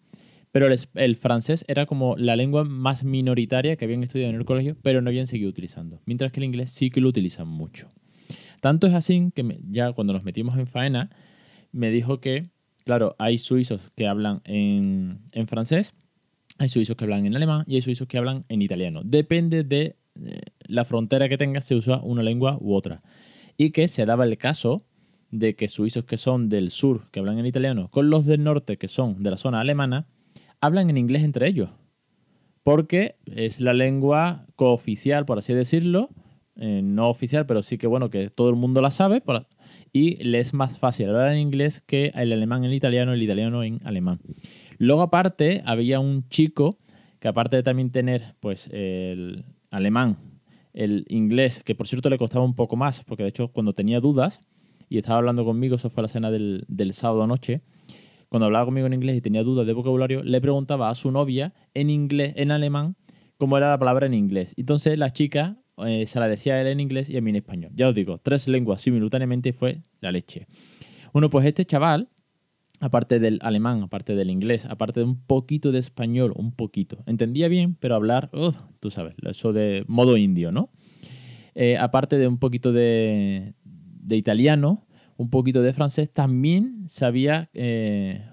pero 0.53 0.67
el, 0.95 1.17
francés 1.17 1.65
era 1.67 1.87
como 1.87 2.17
la 2.17 2.37
lengua 2.37 2.65
más 2.65 3.05
minoritaria 3.05 3.77
que 3.77 3.85
habían 3.85 4.03
estudiado 4.03 4.33
en 4.33 4.39
el 4.39 4.45
colegio, 4.45 4.77
pero 4.83 5.01
no 5.01 5.09
habían 5.09 5.27
seguido 5.27 5.51
utilizando. 5.51 6.01
Mientras 6.07 6.31
que 6.31 6.41
el 6.41 6.45
inglés 6.45 6.73
sí 6.73 6.91
que 6.91 7.01
lo 7.01 7.09
utilizan 7.09 7.49
mucho. 7.49 7.89
Tanto 8.61 8.87
es 8.87 8.95
así 8.95 9.33
que 9.35 9.59
ya 9.71 9.93
cuando 9.93 10.13
nos 10.13 10.25
metimos 10.25 10.57
en 10.57 10.67
faena, 10.67 11.11
me 11.73 11.91
dijo 11.91 12.21
que, 12.21 12.51
claro, 12.85 13.17
hay 13.19 13.39
suizos 13.39 13.91
que 13.97 14.07
hablan 14.07 14.43
en, 14.45 15.21
en 15.33 15.49
francés 15.49 15.95
hay 16.59 16.69
suizos 16.69 16.97
que 16.97 17.05
hablan 17.05 17.27
en 17.27 17.35
alemán 17.35 17.65
y 17.67 17.77
hay 17.77 17.83
suizos 17.83 18.07
que 18.07 18.19
hablan 18.19 18.45
en 18.49 18.63
italiano. 18.63 19.03
Depende 19.05 19.65
de 19.65 19.97
eh, 20.25 20.41
la 20.67 20.85
frontera 20.85 21.29
que 21.29 21.39
tengas, 21.39 21.65
se 21.65 21.75
usa 21.75 22.01
una 22.03 22.23
lengua 22.23 22.57
u 22.61 22.75
otra. 22.75 23.03
Y 23.57 23.71
que 23.71 23.89
se 23.89 24.07
daba 24.07 24.25
el 24.25 24.39
caso 24.39 24.85
de 25.31 25.57
que 25.57 25.69
suizos 25.69 26.05
que 26.05 26.19
son 26.19 26.49
del 26.49 26.71
sur, 26.71 27.11
que 27.11 27.21
hablan 27.21 27.39
en 27.39 27.47
italiano, 27.47 27.89
con 27.91 28.11
los 28.11 28.27
del 28.27 28.45
norte, 28.45 28.77
que 28.77 28.89
son 28.89 29.23
de 29.23 29.31
la 29.31 29.39
zona 29.39 29.61
alemana, 29.61 30.07
hablan 30.63 30.89
en 30.89 30.97
inglés 30.97 31.23
entre 31.23 31.47
ellos. 31.47 31.71
Porque 32.63 33.17
es 33.27 33.61
la 33.61 33.75
lengua 33.75 34.47
cooficial, 34.57 35.27
por 35.27 35.39
así 35.39 35.53
decirlo, 35.53 36.09
eh, 36.57 36.81
no 36.83 37.09
oficial, 37.09 37.45
pero 37.45 37.63
sí 37.63 37.77
que 37.77 37.87
bueno, 37.87 38.09
que 38.09 38.31
todo 38.31 38.49
el 38.49 38.57
mundo 38.57 38.81
la 38.81 38.91
sabe, 38.91 39.23
y 39.93 40.23
le 40.23 40.39
es 40.39 40.55
más 40.55 40.79
fácil 40.79 41.09
hablar 41.09 41.33
en 41.33 41.41
inglés 41.41 41.83
que 41.85 42.13
el 42.15 42.33
alemán 42.33 42.65
en 42.65 42.73
italiano, 42.73 43.13
el 43.13 43.23
italiano 43.23 43.63
en 43.65 43.81
alemán. 43.85 44.21
Luego 44.79 45.03
aparte 45.03 45.63
había 45.67 45.99
un 45.99 46.29
chico 46.29 46.79
que 47.19 47.29
aparte 47.29 47.57
de 47.57 47.63
también 47.63 47.91
tener 47.91 48.35
pues 48.41 48.69
el 48.73 49.45
alemán, 49.71 50.17
el 50.73 51.05
inglés, 51.09 51.63
que 51.65 51.75
por 51.75 51.87
cierto 51.87 52.11
le 52.11 52.19
costaba 52.19 52.45
un 52.45 52.55
poco 52.55 52.77
más, 52.77 53.03
porque 53.05 53.25
de 53.25 53.31
hecho 53.31 53.49
cuando 53.49 53.73
tenía 53.73 54.01
dudas 54.01 54.41
y 54.89 54.99
estaba 54.99 55.19
hablando 55.19 55.45
conmigo, 55.45 55.77
eso 55.77 55.91
fue 55.91 56.03
la 56.03 56.09
cena 56.09 56.31
del, 56.31 56.65
del 56.69 56.93
sábado 56.93 57.27
noche, 57.27 57.63
cuando 58.33 58.47
hablaba 58.47 58.65
conmigo 58.65 58.87
en 58.87 58.95
inglés 58.95 59.19
y 59.19 59.21
tenía 59.21 59.43
dudas 59.43 59.67
de 59.67 59.75
vocabulario, 59.75 60.23
le 60.23 60.41
preguntaba 60.41 60.89
a 60.89 60.95
su 60.95 61.11
novia 61.11 61.53
en 61.75 61.91
inglés, 61.91 62.33
en 62.37 62.51
alemán, 62.51 62.97
cómo 63.37 63.59
era 63.59 63.69
la 63.69 63.79
palabra 63.79 64.07
en 64.07 64.15
inglés. 64.15 64.55
Entonces 64.57 64.97
la 64.97 65.13
chica 65.13 65.59
eh, 65.85 66.07
se 66.07 66.19
la 66.19 66.29
decía 66.29 66.55
a 66.55 66.63
él 66.63 66.69
en 66.69 66.81
inglés 66.81 67.11
y 67.11 67.19
a 67.19 67.21
mí 67.21 67.29
en 67.29 67.37
español. 67.37 67.73
Ya 67.75 67.91
os 67.91 67.95
digo, 67.95 68.17
tres 68.17 68.49
lenguas 68.49 68.81
simultáneamente 68.81 69.53
fue 69.53 69.83
la 70.01 70.13
leche. 70.13 70.47
Bueno, 71.13 71.29
pues 71.29 71.45
este 71.45 71.67
chaval 71.67 72.09
aparte 72.81 73.21
del 73.21 73.39
alemán, 73.43 73.83
aparte 73.83 74.15
del 74.15 74.31
inglés, 74.31 74.65
aparte 74.65 75.01
de 75.01 75.05
un 75.05 75.21
poquito 75.21 75.71
de 75.71 75.81
español, 75.81 76.33
un 76.35 76.53
poquito. 76.53 77.05
Entendía 77.05 77.49
bien, 77.49 77.77
pero 77.79 77.97
hablar, 77.97 78.31
tú 78.81 78.91
sabes, 78.91 79.15
eso 79.25 79.53
de 79.53 79.85
modo 79.89 80.17
indio, 80.17 80.53
¿no? 80.53 80.71
eh, 81.55 81.77
aparte 81.77 82.19
de 82.19 82.27
un 82.27 82.39
poquito 82.39 82.73
de, 82.73 83.55
de, 83.65 84.17
italiano, 84.17 84.87
un 85.17 85.31
poquito 85.31 85.63
de 85.63 85.73
francés, 85.73 86.11
también 86.11 86.85
sabía 86.89 87.51
eh, 87.55 88.25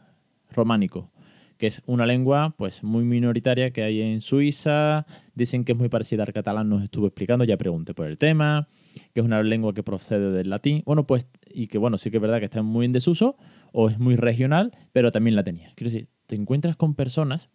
románico 0.52 1.12
que 1.60 1.68
es 1.68 1.82
una 1.86 2.06
lengua 2.06 2.56
pues 2.58 2.84
muy 2.84 3.04
minoritaria 3.04 3.72
que 3.72 3.84
hay 3.84 4.02
en 4.02 4.22
Suiza. 4.22 5.06
Dicen 5.36 5.66
que 5.66 5.74
es 5.74 5.78
muy 5.78 5.90
parecida 5.90 6.24
al 6.24 6.32
catalán, 6.32 6.70
nos 6.70 6.82
estuvo 6.82 7.06
explicando, 7.06 7.44
ya 7.44 7.58
pregunté 7.58 7.94
por 7.94 8.08
el 8.08 8.18
tema, 8.18 8.70
que 9.14 9.20
es 9.20 9.26
una 9.26 9.44
lengua 9.44 9.74
que 9.74 9.84
procede 9.84 10.32
del 10.32 10.50
latín. 10.50 10.84
Bueno, 10.86 11.06
pues, 11.06 11.28
y 11.54 11.68
que 11.68 11.78
bueno, 11.78 11.98
sí 11.98 12.12
que 12.12 12.18
es 12.18 12.22
verdad 12.22 12.40
que 12.40 12.46
está 12.46 12.62
muy 12.62 12.86
en 12.86 12.94
desuso 12.94 13.36
o 13.74 13.90
es 13.90 14.00
muy 14.00 14.16
regional, 14.16 14.72
pero 14.94 15.12
también 15.12 15.36
la 15.36 15.44
tenía. 15.44 15.70
Quiero 15.76 15.92
decir, 15.92 16.08
te 16.28 16.38
encuentras 16.38 16.78
con 16.78 16.96
personas 16.96 17.50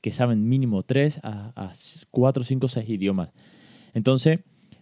que 0.00 0.12
saben 0.12 0.48
mínimo 0.48 0.84
3 0.84 1.20
a, 1.24 1.72
4, 2.12 2.44
5, 2.44 2.68
6 2.68 2.88
idiomas. 2.88 3.32
Entonces, 3.92 4.38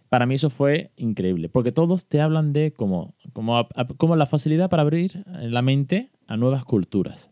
para 0.09 0.25
mí 0.25 0.35
eso 0.35 0.49
fue 0.49 0.91
increíble, 0.95 1.49
porque 1.49 1.71
todos 1.71 2.07
te 2.07 2.21
hablan 2.21 2.53
de 2.53 2.71
como, 2.71 3.15
como, 3.33 4.15
la 4.15 4.25
facilidad 4.25 4.69
para 4.69 4.83
abrir 4.83 5.23
la 5.25 5.61
mente 5.61 6.11
a 6.27 6.37
nuevas 6.37 6.65
culturas 6.65 7.29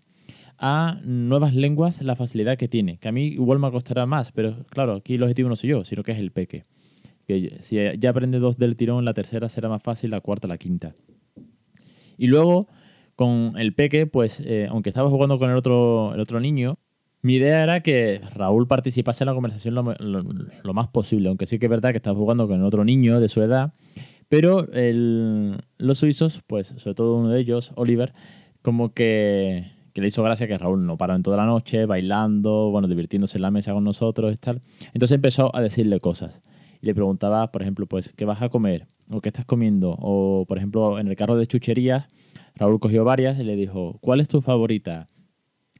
a 0.57 0.99
nuevas 1.03 1.53
lenguas 1.53 2.01
la 2.01 2.15
facilidad 2.15 2.57
que 2.57 2.67
tiene. 2.67 2.97
Que 2.97 3.09
a 3.09 3.11
mí 3.11 3.25
igual 3.25 3.59
me 3.59 3.69
costará 3.71 4.05
más, 4.05 4.31
pero 4.31 4.65
claro, 4.69 4.93
aquí 4.93 5.15
el 5.15 5.23
objetivo 5.23 5.49
no 5.49 5.55
soy 5.55 5.71
yo, 5.71 5.83
sino 5.83 6.03
que 6.03 6.13
es 6.13 6.19
el 6.19 6.31
peque. 6.31 6.65
Que 7.27 7.57
si 7.59 7.77
ya 7.99 8.09
aprende 8.09 8.39
dos 8.39 8.57
del 8.57 8.75
tirón, 8.75 9.03
la 9.03 9.13
tercera 9.13 9.49
será 9.49 9.67
más 9.67 9.83
fácil, 9.83 10.11
la 10.11 10.21
cuarta, 10.21 10.47
la 10.47 10.57
quinta. 10.57 10.93
Y 12.17 12.27
luego, 12.27 12.67
con 13.15 13.53
el 13.57 13.73
peque, 13.73 14.07
pues, 14.07 14.39
eh, 14.39 14.67
aunque 14.69 14.89
estaba 14.89 15.09
jugando 15.09 15.39
con 15.39 15.49
el 15.49 15.57
otro, 15.57 16.13
el 16.13 16.19
otro 16.19 16.39
niño, 16.39 16.77
mi 17.25 17.37
idea 17.37 17.63
era 17.63 17.81
que 17.81 18.21
Raúl 18.35 18.67
participase 18.67 19.23
en 19.23 19.25
la 19.29 19.33
conversación 19.33 19.73
lo, 19.73 20.73
más 20.73 20.87
posible, 20.89 21.27
aunque 21.29 21.47
sí 21.47 21.57
que 21.57 21.65
es 21.65 21.69
verdad 21.71 21.89
que 21.89 21.97
estaba 21.97 22.15
jugando 22.15 22.47
con 22.47 22.59
el 22.59 22.63
otro 22.63 22.85
niño 22.85 23.19
de 23.19 23.29
su 23.29 23.41
edad, 23.41 23.73
pero 24.29 24.67
los 25.79 25.97
suizos, 25.97 26.43
pues 26.45 26.67
sobre 26.77 26.93
todo 26.93 27.17
uno 27.17 27.29
de 27.29 27.39
ellos, 27.39 27.71
Oliver, 27.75 28.13
como 28.61 28.93
que 28.93 29.65
que 29.91 30.01
le 30.01 30.09
hizo 30.09 30.21
gracia 30.21 30.45
que 30.45 30.55
Raúl 30.55 30.85
no 30.85 30.97
paró 30.97 31.15
en 31.15 31.23
toda 31.23 31.37
la 31.37 31.47
noche, 31.47 31.87
bailando, 31.87 32.69
bueno, 32.69 32.87
divirtiéndose 32.87 33.39
en 33.39 33.43
la 33.43 33.49
mesa 33.49 33.73
con 33.73 33.85
nosotros 33.85 34.31
y 34.31 34.37
tal. 34.37 34.61
Entonces 34.93 35.15
empezó 35.15 35.55
a 35.55 35.61
decirle 35.61 36.01
cosas. 36.01 36.41
Y 36.81 36.85
le 36.85 36.93
preguntaba, 36.93 37.51
por 37.51 37.63
ejemplo, 37.63 37.87
pues, 37.87 38.13
¿qué 38.15 38.25
vas 38.25 38.41
a 38.41 38.49
comer? 38.49 38.87
¿O 39.09 39.21
qué 39.21 39.29
estás 39.29 39.45
comiendo? 39.45 39.95
O, 39.99 40.43
por 40.47 40.57
ejemplo, 40.57 40.99
en 40.99 41.07
el 41.07 41.15
carro 41.15 41.37
de 41.37 41.47
chucherías, 41.47 42.07
Raúl 42.55 42.81
cogió 42.81 43.05
varias 43.05 43.39
y 43.39 43.43
le 43.43 43.55
dijo, 43.55 43.97
¿cuál 44.01 44.19
es 44.19 44.27
tu 44.27 44.41
favorita? 44.41 45.07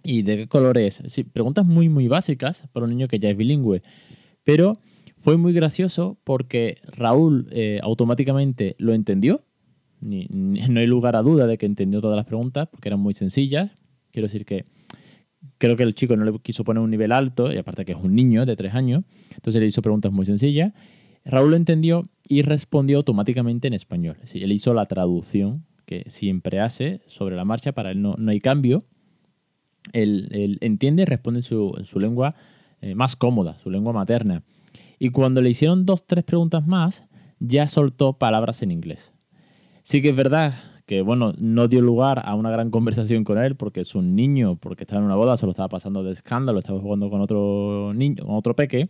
¿Y 0.06 0.22
de 0.22 0.38
qué 0.38 0.48
color 0.48 0.78
es? 0.78 1.02
Sí, 1.08 1.24
preguntas 1.24 1.66
muy, 1.66 1.90
muy 1.90 2.08
básicas 2.08 2.68
para 2.72 2.86
un 2.86 2.92
niño 2.92 3.08
que 3.08 3.20
ya 3.20 3.30
es 3.30 3.38
bilingüe. 3.38 3.82
Pero 4.44 4.80
fue 5.18 5.38
muy 5.38 5.54
gracioso 5.54 6.18
porque 6.24 6.78
Raúl 6.86 7.48
eh, 7.52 7.80
automáticamente 7.82 8.76
lo 8.78 8.94
entendió. 8.94 9.44
no 10.00 10.80
hay 10.80 10.88
lugar 10.88 11.16
a 11.16 11.24
duda 11.24 11.48
de 11.48 11.58
que 11.58 11.66
entendió 11.66 12.02
todas 12.02 12.16
las 12.16 12.26
preguntas 12.26 12.68
porque 12.70 12.90
eran 12.90 13.00
muy 13.00 13.14
sencillas. 13.14 13.72
Quiero 14.12 14.28
decir 14.28 14.46
que 14.46 14.66
creo 15.58 15.76
que 15.76 15.84
el 15.84 15.96
chico 15.96 16.16
no 16.16 16.26
le 16.26 16.38
quiso 16.40 16.64
poner 16.64 16.82
un 16.82 16.90
nivel 16.90 17.12
alto, 17.12 17.52
y 17.52 17.58
aparte 17.58 17.86
que 17.86 17.94
es 17.94 17.98
un 17.98 18.16
niño 18.16 18.46
de 18.46 18.56
tres 18.56 18.74
años, 18.74 19.04
entonces 19.34 19.60
le 19.60 19.68
hizo 19.68 19.82
preguntas 19.82 20.12
muy 20.12 20.26
sencillas. 20.26 20.74
Raúl 21.24 21.52
lo 21.52 21.58
entendió 21.58 22.04
y 22.24 22.44
respondió 22.44 22.98
automáticamente 22.98 23.68
en 23.68 23.74
español. 23.74 24.18
Es 24.24 24.36
él 24.36 24.52
hizo 24.52 24.74
la 24.74 24.86
traducción 24.86 25.66
que 25.86 26.04
siempre 26.08 26.60
hace 26.60 27.02
sobre 27.08 27.36
la 27.36 27.46
marcha, 27.46 27.72
para 27.72 27.92
él 27.92 28.02
no, 28.02 28.16
hay 28.28 28.40
cambio. 28.40 28.86
Él, 29.94 30.58
entiende 30.62 31.04
y 31.04 31.06
responde 31.06 31.40
en 31.40 31.86
su, 31.86 32.00
lengua 32.00 32.36
eh, 32.82 32.96
más 32.96 33.16
cómoda, 33.16 33.58
su 33.60 33.70
lengua 33.70 33.94
materna. 33.94 34.44
Y 35.00 35.10
cuando 35.10 35.42
le 35.42 35.50
hicieron 35.50 35.86
dos, 35.86 36.06
tres 36.06 36.24
preguntas 36.24 36.66
más, 36.66 37.06
ya 37.40 37.68
soltó 37.68 38.14
palabras 38.14 38.62
en 38.62 38.72
inglés. 38.72 39.12
Sí 39.84 40.02
que 40.02 40.10
es 40.10 40.16
verdad 40.16 40.54
que 40.86 41.02
bueno, 41.02 41.34
no 41.38 41.68
dio 41.68 41.82
lugar 41.82 42.22
a 42.26 42.36
una 42.36 42.52
gran 42.52 42.70
conversación 42.70 43.24
con 43.24 43.38
él 43.38 43.56
porque 43.56 43.82
es 43.82 43.96
un 43.96 44.16
niño, 44.16 44.58
porque 44.58 44.84
estaba 44.84 45.00
en 45.00 45.06
una 45.06 45.16
boda, 45.16 45.38
se 45.38 45.46
lo 45.46 45.52
estaba 45.52 45.70
pasando 45.70 46.04
de 46.04 46.14
escándalo, 46.14 46.60
estaba 46.60 46.80
jugando 46.80 47.10
con 47.10 47.22
otro 47.22 47.94
niño, 47.96 48.24
con 48.24 48.36
otro 48.36 48.56
peque, 48.56 48.90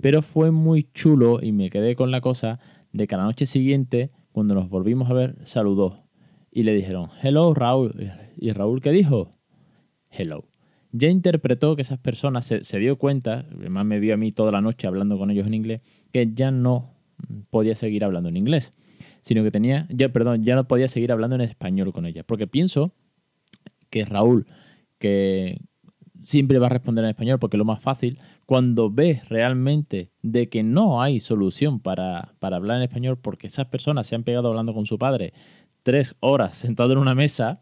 pero 0.00 0.22
fue 0.22 0.50
muy 0.50 0.84
chulo 0.94 1.40
y 1.42 1.52
me 1.52 1.70
quedé 1.70 1.96
con 1.96 2.10
la 2.10 2.20
cosa 2.20 2.58
de 2.92 3.06
que 3.06 3.14
a 3.14 3.18
la 3.18 3.24
noche 3.24 3.46
siguiente, 3.46 4.10
cuando 4.32 4.54
nos 4.54 4.70
volvimos 4.70 5.10
a 5.10 5.14
ver, 5.14 5.36
saludó 5.44 6.04
y 6.50 6.62
le 6.62 6.72
dijeron, 6.72 7.08
hello 7.22 7.52
Raúl. 7.52 7.92
¿Y 8.38 8.52
Raúl 8.52 8.80
qué 8.80 8.90
dijo? 8.90 9.30
Hello. 10.10 10.44
Ya 10.92 11.08
interpretó 11.08 11.76
que 11.76 11.82
esas 11.82 11.98
personas 11.98 12.46
se, 12.46 12.78
dio 12.78 12.96
cuenta, 12.96 13.46
además 13.52 13.84
me 13.84 14.00
vio 14.00 14.14
a 14.14 14.16
mí 14.16 14.32
toda 14.32 14.52
la 14.52 14.60
noche 14.60 14.86
hablando 14.86 15.18
con 15.18 15.30
ellos 15.30 15.46
en 15.46 15.54
inglés, 15.54 15.82
que 16.12 16.32
ya 16.34 16.50
no 16.50 16.94
podía 17.50 17.74
seguir 17.74 18.04
hablando 18.04 18.28
en 18.28 18.36
inglés 18.36 18.72
sino 19.20 19.42
que 19.42 19.50
tenía, 19.50 19.86
ya, 19.90 20.08
perdón, 20.08 20.44
ya 20.44 20.54
no 20.54 20.66
podía 20.66 20.88
seguir 20.88 21.12
hablando 21.12 21.34
en 21.36 21.42
español 21.42 21.92
con 21.92 22.06
ella. 22.06 22.24
Porque 22.24 22.46
pienso 22.46 22.92
que 23.90 24.04
Raúl, 24.04 24.46
que 24.98 25.60
siempre 26.22 26.58
va 26.58 26.66
a 26.66 26.70
responder 26.70 27.04
en 27.04 27.10
español 27.10 27.38
porque 27.38 27.56
es 27.56 27.58
lo 27.58 27.64
más 27.64 27.82
fácil, 27.82 28.18
cuando 28.46 28.90
ve 28.90 29.22
realmente 29.28 30.10
de 30.22 30.48
que 30.48 30.62
no 30.62 31.02
hay 31.02 31.20
solución 31.20 31.80
para, 31.80 32.34
para 32.38 32.56
hablar 32.56 32.78
en 32.78 32.84
español 32.84 33.18
porque 33.18 33.46
esas 33.46 33.66
personas 33.66 34.06
se 34.06 34.14
han 34.14 34.24
pegado 34.24 34.48
hablando 34.48 34.74
con 34.74 34.86
su 34.86 34.98
padre 34.98 35.32
tres 35.82 36.16
horas 36.20 36.56
sentado 36.56 36.92
en 36.92 36.98
una 36.98 37.14
mesa, 37.14 37.60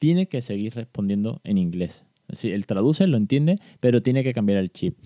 tiene 0.00 0.26
que 0.26 0.42
seguir 0.42 0.74
respondiendo 0.74 1.40
en 1.44 1.58
inglés. 1.58 2.04
Sí, 2.32 2.50
él 2.50 2.66
traduce, 2.66 3.06
lo 3.06 3.16
entiende, 3.16 3.58
pero 3.80 4.02
tiene 4.02 4.24
que 4.24 4.32
cambiar 4.32 4.58
el 4.58 4.72
chip. 4.72 4.96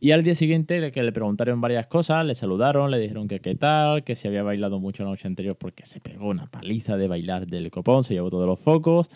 Y 0.00 0.12
al 0.12 0.22
día 0.22 0.34
siguiente 0.34 0.90
que 0.90 1.02
le 1.02 1.12
preguntaron 1.12 1.60
varias 1.60 1.86
cosas, 1.86 2.24
le 2.24 2.34
saludaron, 2.34 2.90
le 2.90 2.98
dijeron 2.98 3.28
que 3.28 3.40
qué 3.40 3.56
tal, 3.56 4.04
que 4.04 4.16
si 4.16 4.26
había 4.26 4.42
bailado 4.42 4.80
mucho 4.80 5.02
la 5.02 5.10
noche 5.10 5.26
anterior 5.26 5.56
porque 5.56 5.86
se 5.86 6.00
pegó 6.00 6.28
una 6.28 6.46
paliza 6.46 6.96
de 6.96 7.08
bailar 7.08 7.46
del 7.46 7.70
copón, 7.70 8.04
se 8.04 8.14
llevó 8.14 8.30
todos 8.30 8.46
los 8.46 8.60
focos, 8.60 9.10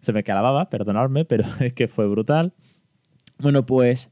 se 0.00 0.12
me 0.12 0.22
calababa, 0.22 0.70
perdonadme, 0.70 1.24
pero 1.24 1.44
es 1.60 1.74
que 1.74 1.88
fue 1.88 2.08
brutal. 2.08 2.54
Bueno, 3.38 3.66
pues 3.66 4.10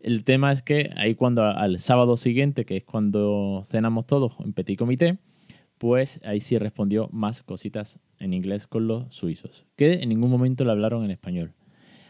el 0.00 0.24
tema 0.24 0.52
es 0.52 0.62
que 0.62 0.90
ahí 0.96 1.14
cuando 1.14 1.44
al 1.44 1.78
sábado 1.78 2.16
siguiente, 2.18 2.64
que 2.66 2.78
es 2.78 2.84
cuando 2.84 3.62
cenamos 3.64 4.06
todos 4.06 4.34
en 4.40 4.52
petit 4.52 4.78
comité, 4.78 5.18
pues 5.80 6.20
ahí 6.24 6.42
sí 6.42 6.58
respondió 6.58 7.08
más 7.10 7.42
cositas 7.42 8.00
en 8.18 8.34
inglés 8.34 8.66
con 8.66 8.86
los 8.86 9.06
suizos, 9.14 9.64
que 9.76 9.94
en 9.94 10.10
ningún 10.10 10.30
momento 10.30 10.62
le 10.62 10.72
hablaron 10.72 11.06
en 11.06 11.10
español. 11.10 11.54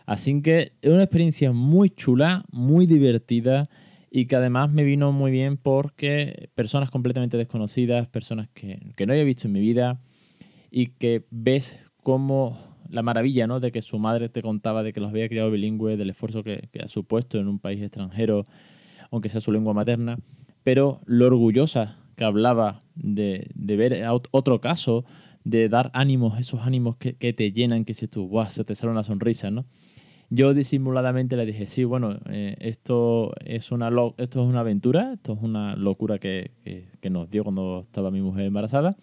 Así 0.07 0.43
que 0.43 0.73
es 0.83 0.91
una 0.91 1.05
experiencia 1.05 1.53
muy 1.53 1.89
chula, 1.89 2.45
muy 2.51 2.87
divertida 2.87 3.71
y 4.11 4.27
que 4.27 4.35
además 4.35 4.73
me 4.73 4.83
vino 4.83 5.13
muy 5.13 5.31
bien 5.31 5.57
porque 5.57 6.51
personas 6.57 6.91
completamente 6.91 7.37
desconocidas, 7.37 8.09
personas 8.09 8.49
que, 8.53 8.81
no 9.07 9.13
había 9.13 9.23
visto 9.23 9.47
en 9.47 9.53
mi 9.53 9.61
vida 9.61 10.01
y 10.73 10.89
que 10.89 11.25
ves 11.31 11.79
como 12.03 12.59
la 12.89 13.03
maravilla 13.03 13.47
¿no? 13.47 13.61
de 13.61 13.71
que 13.71 13.83
su 13.83 14.01
madre 14.01 14.29
te 14.29 14.43
contaba 14.43 14.83
de 14.83 14.93
que 14.93 14.99
los 14.99 15.11
había 15.11 15.29
criado 15.29 15.53
bilingüe, 15.53 15.97
del 15.97 16.11
esfuerzo 16.11 16.43
que, 16.43 16.69
ha 16.83 16.89
supuesto 16.89 17.39
en 17.39 17.47
un 17.47 17.61
país 17.61 17.81
extranjero, 17.81 18.47
aunque 19.13 19.29
sea 19.29 19.41
su 19.41 19.53
lengua 19.53 19.75
materna, 19.75 20.19
pero 20.65 21.01
lo 21.07 21.29
orgullosa 21.29 22.00
que 22.21 22.25
hablaba 22.27 22.83
de, 22.95 23.49
ver 23.57 24.05
otro 24.31 24.61
caso, 24.61 25.07
de 25.45 25.71
dar 25.71 25.91
ánimos, 25.95 26.39
esos 26.39 26.61
ánimos 26.61 26.97
que, 26.99 27.15
te 27.33 27.51
llenan, 27.51 27.87
que 27.87 27.95
si 27.95 28.09
tú, 28.09 28.31
se 28.51 28.63
te 28.63 28.77
sale 28.77 28.93
una 28.93 29.05
sonrisa, 29.05 29.51
¿no? 29.51 29.65
Yo 30.29 30.53
disimuladamente 30.53 31.35
le 31.35 31.47
dije, 31.47 31.65
sí, 31.65 31.85
bueno, 31.85 32.19
eh, 32.29 32.57
esto, 32.61 33.33
es 33.43 33.73
una 33.73 33.89
esto 34.19 34.43
es 34.43 34.47
una 34.47 34.61
aventura, 34.61 35.15
esto 35.15 35.33
es 35.33 35.39
una 35.41 35.77
locura 35.77 36.19
que, 36.19 36.51
nos 37.11 37.31
dio 37.31 37.43
cuando 37.43 37.81
estaba 37.81 38.11
mi 38.11 38.21
mujer 38.21 38.45
embarazada. 38.45 38.99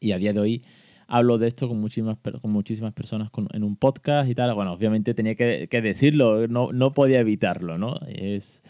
Y 0.00 0.12
a 0.12 0.18
día 0.18 0.32
de 0.32 0.40
hoy 0.40 0.64
hablo 1.08 1.36
de 1.36 1.48
esto 1.48 1.68
con 1.68 1.78
muchísimas, 1.80 2.16
con 2.16 2.50
muchísimas 2.50 2.94
personas 2.94 3.28
en 3.52 3.62
un 3.62 3.76
podcast 3.76 4.30
y 4.30 4.34
tal. 4.34 4.54
Bueno, 4.54 4.72
obviamente 4.72 5.12
tenía 5.12 5.34
que, 5.34 5.68
decirlo, 5.82 6.48
no, 6.48 6.72
no, 6.72 6.94
podía 6.94 7.20
evitarlo, 7.20 7.76
¿no? 7.76 8.00
Es, 8.08 8.62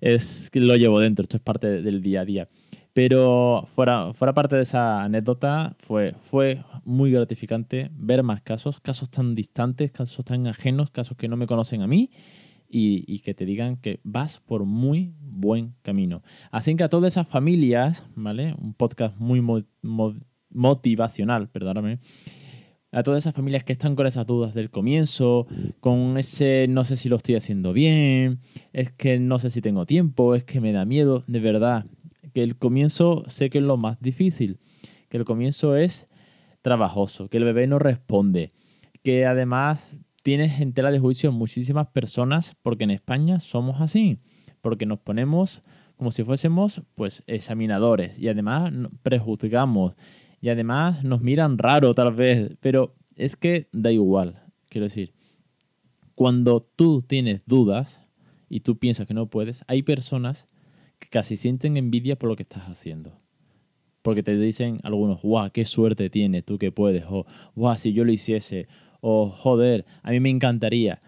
es 0.00 0.48
que 0.48 0.60
lo 0.60 0.76
llevo 0.76 0.98
dentro, 0.98 1.24
esto 1.24 1.36
es 1.36 1.42
parte 1.42 1.82
del 1.82 2.00
día 2.00 2.22
a 2.22 2.24
día. 2.24 2.48
Pero 2.96 3.68
fuera, 3.74 4.14
fuera 4.14 4.32
parte 4.32 4.56
de 4.56 4.62
esa 4.62 5.02
anécdota, 5.02 5.76
fue, 5.80 6.14
fue 6.22 6.64
muy 6.86 7.10
gratificante 7.10 7.90
ver 7.92 8.22
más 8.22 8.40
casos, 8.40 8.80
casos 8.80 9.10
tan 9.10 9.34
distantes, 9.34 9.92
casos 9.92 10.24
tan 10.24 10.46
ajenos, 10.46 10.90
casos 10.92 11.14
que 11.14 11.28
no 11.28 11.36
me 11.36 11.46
conocen 11.46 11.82
a 11.82 11.86
mí 11.86 12.10
y, 12.70 13.18
que 13.18 13.34
te 13.34 13.44
digan 13.44 13.76
que 13.76 14.00
vas 14.02 14.40
por 14.40 14.64
muy 14.64 15.12
buen 15.20 15.74
camino. 15.82 16.22
Así 16.50 16.74
que 16.74 16.84
a 16.84 16.88
todas 16.88 17.12
esas 17.12 17.28
familias, 17.28 18.02
¿vale? 18.14 18.54
Un 18.58 18.72
podcast 18.72 19.18
muy 19.18 19.42
motivacional, 20.48 21.50
perdóname. 21.50 21.98
A 22.92 23.02
todas 23.02 23.24
esas 23.24 23.34
familias 23.34 23.62
que 23.62 23.74
están 23.74 23.94
con 23.94 24.06
esas 24.06 24.26
dudas 24.26 24.54
del 24.54 24.70
comienzo, 24.70 25.46
con 25.80 26.16
ese 26.16 26.66
no 26.66 26.86
sé 26.86 26.96
si 26.96 27.10
lo 27.10 27.16
estoy 27.16 27.34
haciendo 27.34 27.74
bien, 27.74 28.40
es 28.72 28.90
que 28.92 29.18
no 29.18 29.38
sé 29.38 29.50
si 29.50 29.60
tengo 29.60 29.84
tiempo, 29.84 30.34
es 30.34 30.44
que 30.44 30.62
me 30.62 30.72
da 30.72 30.86
miedo, 30.86 31.24
de 31.26 31.40
verdad, 31.40 31.84
que 32.36 32.42
el 32.42 32.58
comienzo 32.58 33.24
sé 33.28 33.48
que 33.48 33.56
es 33.56 33.64
lo 33.64 33.78
más 33.78 33.98
difícil, 33.98 34.58
que 35.08 35.16
el 35.16 35.24
comienzo 35.24 35.74
es 35.74 36.06
trabajoso, 36.60 37.30
que 37.30 37.38
el 37.38 37.44
bebé 37.44 37.66
no 37.66 37.78
responde, 37.78 38.52
que 39.02 39.24
además 39.24 39.98
tienes 40.22 40.60
en 40.60 40.74
tela 40.74 40.90
de 40.90 40.98
juicio 40.98 41.32
muchísimas 41.32 41.86
personas, 41.86 42.54
porque 42.62 42.84
en 42.84 42.90
España 42.90 43.40
somos 43.40 43.80
así, 43.80 44.18
porque 44.60 44.84
nos 44.84 44.98
ponemos 44.98 45.62
como 45.96 46.12
si 46.12 46.24
fuésemos 46.24 46.82
pues 46.94 47.24
examinadores 47.26 48.18
y 48.18 48.28
además 48.28 48.70
prejuzgamos 49.02 49.96
y 50.42 50.50
además 50.50 51.04
nos 51.04 51.22
miran 51.22 51.56
raro 51.56 51.94
tal 51.94 52.12
vez, 52.12 52.54
pero 52.60 52.96
es 53.14 53.38
que 53.38 53.70
da 53.72 53.92
igual, 53.92 54.42
quiero 54.68 54.84
decir, 54.84 55.14
cuando 56.14 56.60
tú 56.60 57.00
tienes 57.00 57.46
dudas 57.46 58.02
y 58.50 58.60
tú 58.60 58.78
piensas 58.78 59.06
que 59.06 59.14
no 59.14 59.30
puedes, 59.30 59.64
hay 59.68 59.82
personas 59.82 60.46
casi 61.10 61.36
sienten 61.36 61.76
envidia 61.76 62.16
por 62.16 62.28
lo 62.28 62.36
que 62.36 62.42
estás 62.42 62.64
haciendo. 62.64 63.20
Porque 64.02 64.22
te 64.22 64.38
dicen 64.38 64.80
algunos, 64.84 65.22
guau, 65.22 65.50
qué 65.50 65.64
suerte 65.64 66.10
tienes 66.10 66.44
tú 66.44 66.58
que 66.58 66.72
puedes, 66.72 67.04
o 67.08 67.26
guau, 67.54 67.76
si 67.76 67.92
yo 67.92 68.04
lo 68.04 68.12
hiciese, 68.12 68.68
o 69.00 69.30
joder, 69.30 69.84
a 70.02 70.10
mí 70.10 70.20
me 70.20 70.30
encantaría. 70.30 71.02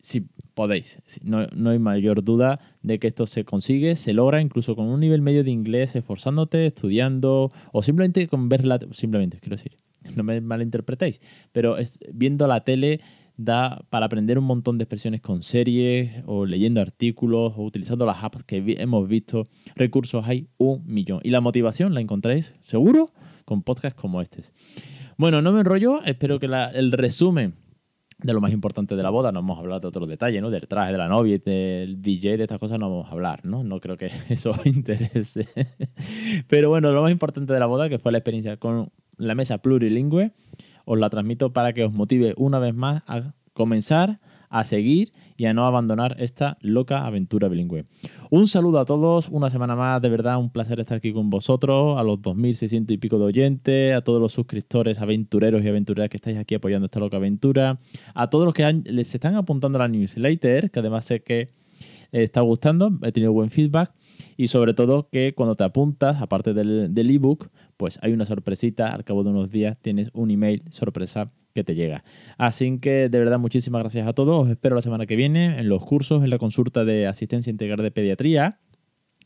Si 0.00 0.26
podéis, 0.54 1.00
no, 1.22 1.46
no 1.48 1.70
hay 1.70 1.78
mayor 1.78 2.24
duda 2.24 2.60
de 2.82 2.98
que 2.98 3.06
esto 3.08 3.26
se 3.26 3.44
consigue, 3.44 3.94
se 3.96 4.14
logra 4.14 4.40
incluso 4.40 4.74
con 4.74 4.86
un 4.86 5.00
nivel 5.00 5.20
medio 5.20 5.44
de 5.44 5.50
inglés, 5.50 5.94
esforzándote, 5.94 6.66
estudiando, 6.66 7.52
o 7.72 7.82
simplemente 7.82 8.26
con 8.26 8.48
verla, 8.48 8.78
simplemente, 8.92 9.38
quiero 9.38 9.56
decir, 9.56 9.76
no 10.16 10.24
me 10.24 10.40
malinterpretéis, 10.40 11.20
pero 11.52 11.76
viendo 12.12 12.46
la 12.46 12.64
tele 12.64 13.00
da 13.36 13.84
para 13.90 14.06
aprender 14.06 14.38
un 14.38 14.44
montón 14.44 14.78
de 14.78 14.84
expresiones 14.84 15.20
con 15.20 15.42
series 15.42 16.22
o 16.26 16.46
leyendo 16.46 16.80
artículos 16.80 17.52
o 17.56 17.64
utilizando 17.64 18.06
las 18.06 18.22
apps 18.22 18.44
que 18.44 18.62
hemos 18.78 19.08
visto. 19.08 19.46
Recursos 19.74 20.26
hay 20.26 20.48
un 20.56 20.82
millón. 20.86 21.20
Y 21.22 21.30
la 21.30 21.40
motivación 21.40 21.94
la 21.94 22.00
encontráis 22.00 22.54
seguro 22.60 23.10
con 23.44 23.62
podcasts 23.62 24.00
como 24.00 24.20
este. 24.20 24.42
Bueno, 25.16 25.40
no 25.42 25.52
me 25.52 25.60
enrollo, 25.60 26.02
espero 26.02 26.38
que 26.38 26.46
el 26.46 26.92
resumen 26.92 27.54
de 28.18 28.32
lo 28.32 28.40
más 28.40 28.52
importante 28.52 28.96
de 28.96 29.02
la 29.02 29.10
boda, 29.10 29.30
no 29.30 29.40
vamos 29.40 29.58
a 29.58 29.60
hablar 29.60 29.80
de 29.80 29.88
otros 29.88 30.08
detalles, 30.08 30.40
¿no? 30.40 30.50
Del 30.50 30.66
traje 30.66 30.92
de 30.92 30.98
la 30.98 31.08
novia, 31.08 31.38
del 31.38 32.00
DJ, 32.00 32.38
de 32.38 32.44
estas 32.44 32.58
cosas 32.58 32.78
no 32.78 32.88
vamos 32.88 33.08
a 33.08 33.12
hablar, 33.12 33.44
¿no? 33.44 33.62
No 33.62 33.80
creo 33.80 33.96
que 33.96 34.10
eso 34.30 34.50
os 34.50 34.66
interese. 34.66 35.48
Pero 36.48 36.70
bueno, 36.70 36.92
lo 36.92 37.02
más 37.02 37.12
importante 37.12 37.52
de 37.52 37.60
la 37.60 37.66
boda, 37.66 37.88
que 37.88 37.98
fue 37.98 38.12
la 38.12 38.18
experiencia 38.18 38.56
con 38.56 38.90
la 39.18 39.34
mesa 39.34 39.58
plurilingüe, 39.58 40.32
os 40.86 40.98
la 40.98 41.10
transmito 41.10 41.52
para 41.52 41.74
que 41.74 41.84
os 41.84 41.92
motive 41.92 42.32
una 42.38 42.58
vez 42.58 42.74
más 42.74 43.02
a 43.06 43.34
comenzar, 43.52 44.20
a 44.48 44.64
seguir 44.64 45.12
y 45.36 45.46
a 45.46 45.52
no 45.52 45.66
abandonar 45.66 46.16
esta 46.18 46.56
loca 46.60 47.04
aventura 47.04 47.48
bilingüe. 47.48 47.84
Un 48.30 48.46
saludo 48.48 48.78
a 48.78 48.84
todos, 48.84 49.28
una 49.28 49.50
semana 49.50 49.74
más, 49.74 50.00
de 50.00 50.08
verdad 50.08 50.38
un 50.38 50.50
placer 50.50 50.78
estar 50.80 50.98
aquí 50.98 51.12
con 51.12 51.28
vosotros, 51.28 51.98
a 51.98 52.04
los 52.04 52.18
2.600 52.18 52.90
y 52.92 52.96
pico 52.98 53.18
de 53.18 53.24
oyentes, 53.24 53.94
a 53.94 54.02
todos 54.02 54.20
los 54.20 54.32
suscriptores, 54.32 55.00
aventureros 55.00 55.64
y 55.64 55.68
aventureras 55.68 56.08
que 56.08 56.16
estáis 56.18 56.38
aquí 56.38 56.54
apoyando 56.54 56.86
esta 56.86 57.00
loca 57.00 57.16
aventura, 57.16 57.80
a 58.14 58.30
todos 58.30 58.44
los 58.44 58.54
que 58.54 58.72
les 58.84 59.14
están 59.14 59.34
apuntando 59.34 59.78
a 59.78 59.82
la 59.82 59.88
newsletter, 59.88 60.70
que 60.70 60.78
además 60.78 61.04
sé 61.04 61.20
que 61.20 61.48
está 62.12 62.40
gustando, 62.40 62.92
he 63.02 63.10
tenido 63.12 63.32
buen 63.32 63.50
feedback 63.50 63.92
y 64.36 64.48
sobre 64.48 64.74
todo 64.74 65.08
que 65.10 65.34
cuando 65.34 65.54
te 65.54 65.64
apuntas, 65.64 66.20
aparte 66.20 66.54
del, 66.54 66.94
del 66.94 67.10
ebook, 67.10 67.50
pues 67.76 67.98
hay 68.02 68.12
una 68.12 68.26
sorpresita, 68.26 68.88
al 68.88 69.04
cabo 69.04 69.24
de 69.24 69.30
unos 69.30 69.50
días 69.50 69.78
tienes 69.80 70.10
un 70.12 70.30
email 70.30 70.62
sorpresa 70.70 71.32
que 71.54 71.64
te 71.64 71.74
llega. 71.74 72.04
Así 72.38 72.78
que 72.78 73.08
de 73.08 73.18
verdad 73.18 73.38
muchísimas 73.38 73.80
gracias 73.80 74.06
a 74.06 74.12
todos, 74.12 74.44
os 74.44 74.50
espero 74.50 74.76
la 74.76 74.82
semana 74.82 75.06
que 75.06 75.16
viene 75.16 75.58
en 75.58 75.68
los 75.68 75.82
cursos, 75.84 76.22
en 76.22 76.30
la 76.30 76.38
consulta 76.38 76.84
de 76.84 77.06
asistencia 77.06 77.50
integral 77.50 77.82
de 77.82 77.90
pediatría. 77.90 78.60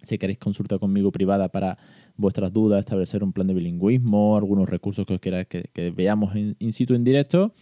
Si 0.02 0.16
queréis 0.16 0.38
consulta 0.38 0.78
conmigo 0.78 1.12
privada 1.12 1.50
para 1.50 1.76
vuestras 2.16 2.52
dudas, 2.52 2.78
establecer 2.78 3.22
un 3.22 3.32
plan 3.32 3.46
de 3.46 3.54
bilingüismo, 3.54 4.36
algunos 4.36 4.68
recursos 4.68 5.04
que 5.04 5.14
os 5.14 5.20
queráis 5.20 5.46
que, 5.46 5.90
veamos 5.90 6.34
in, 6.36 6.72
situ 6.72 6.94
en 6.94 7.04
directo. 7.04 7.52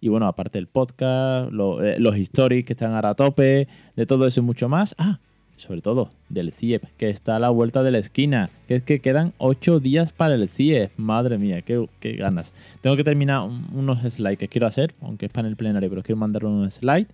Y 0.00 0.08
bueno, 0.08 0.26
aparte 0.26 0.58
del 0.58 0.68
podcast, 0.68 1.50
eh, 1.50 1.96
los 1.98 2.16
stories 2.16 2.64
que 2.64 2.74
están 2.74 2.94
ahora 2.94 3.10
a 3.10 3.14
tope, 3.14 3.68
de 3.96 4.06
todo 4.06 4.26
eso 4.26 4.40
y 4.40 4.44
mucho 4.44 4.68
más. 4.68 4.94
Ah, 4.98 5.20
sobre 5.56 5.80
todo 5.80 6.10
del 6.28 6.52
CIEP, 6.52 6.84
que 6.96 7.10
está 7.10 7.36
a 7.36 7.38
la 7.38 7.50
vuelta 7.50 7.82
de 7.82 7.90
la 7.90 7.98
esquina, 7.98 8.50
que 8.68 8.76
es 8.76 8.82
que 8.82 9.00
quedan 9.00 9.32
8 9.38 9.80
días 9.80 10.12
para 10.12 10.34
el 10.34 10.48
CIEP. 10.48 10.92
Madre 10.96 11.38
mía, 11.38 11.62
qué, 11.62 11.86
ganas. 12.16 12.52
Tengo 12.80 12.96
que 12.96 13.04
terminar 13.04 13.48
unos 13.72 14.00
slides 14.02 14.38
que 14.38 14.48
quiero 14.48 14.66
hacer, 14.66 14.94
aunque 15.00 15.26
es 15.26 15.32
para 15.32 15.48
el 15.48 15.56
plenario, 15.56 15.88
pero 15.88 16.02
quiero 16.02 16.18
mandar 16.18 16.44
un 16.44 16.70
slide 16.70 17.06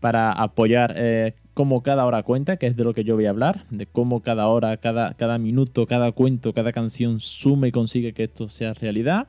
para 0.00 0.32
apoyar 0.32 0.94
eh, 0.96 1.34
cómo 1.54 1.82
cada 1.82 2.06
hora 2.06 2.22
cuenta, 2.22 2.56
que 2.56 2.68
es 2.68 2.76
de 2.76 2.84
lo 2.84 2.94
que 2.94 3.02
yo 3.02 3.16
voy 3.16 3.26
a 3.26 3.30
hablar, 3.30 3.64
de 3.70 3.86
cómo 3.86 4.20
cada 4.20 4.46
hora, 4.46 4.76
cada, 4.76 5.14
cada 5.14 5.38
minuto, 5.38 5.86
cada 5.86 6.12
cuento, 6.12 6.52
cada 6.52 6.72
canción 6.72 7.18
suma 7.18 7.66
y 7.66 7.72
consigue 7.72 8.12
que 8.12 8.24
esto 8.24 8.48
sea 8.48 8.74
realidad. 8.74 9.26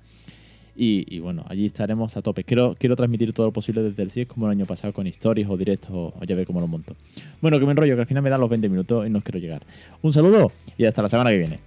Y, 0.82 1.20
bueno, 1.20 1.44
allí 1.50 1.66
estaremos 1.66 2.16
a 2.16 2.22
tope. 2.22 2.46
Quiero, 2.46 2.74
quiero 2.80 2.96
transmitir 2.96 3.34
todo 3.34 3.48
lo 3.48 3.52
posible 3.52 3.84
desde 3.84 4.02
el 4.02 4.12
CIES 4.12 4.28
como 4.28 4.46
el 4.46 4.54
año 4.54 4.66
pasado 4.66 4.94
con 4.94 5.08
stories 5.08 5.50
o 5.50 5.58
directos 5.58 5.92
o, 5.92 6.14
ya 6.26 6.36
ve 6.36 6.46
cómo 6.46 6.62
lo 6.62 6.68
monto. 6.68 6.96
Bueno, 7.42 7.60
que 7.60 7.66
me 7.66 7.72
enrollo, 7.72 7.96
que 7.96 8.02
al 8.02 8.08
final 8.08 8.24
me 8.24 8.30
da 8.30 8.38
los 8.38 8.50
20 8.50 8.70
minutos 8.70 9.06
y 9.06 9.10
no 9.10 9.20
quiero 9.20 9.40
llegar. 9.40 9.62
Un 10.02 10.14
saludo 10.14 10.54
y 10.78 10.86
hasta 10.86 11.02
la 11.02 11.10
semana 11.10 11.32
que 11.32 11.38
viene. 11.38 11.60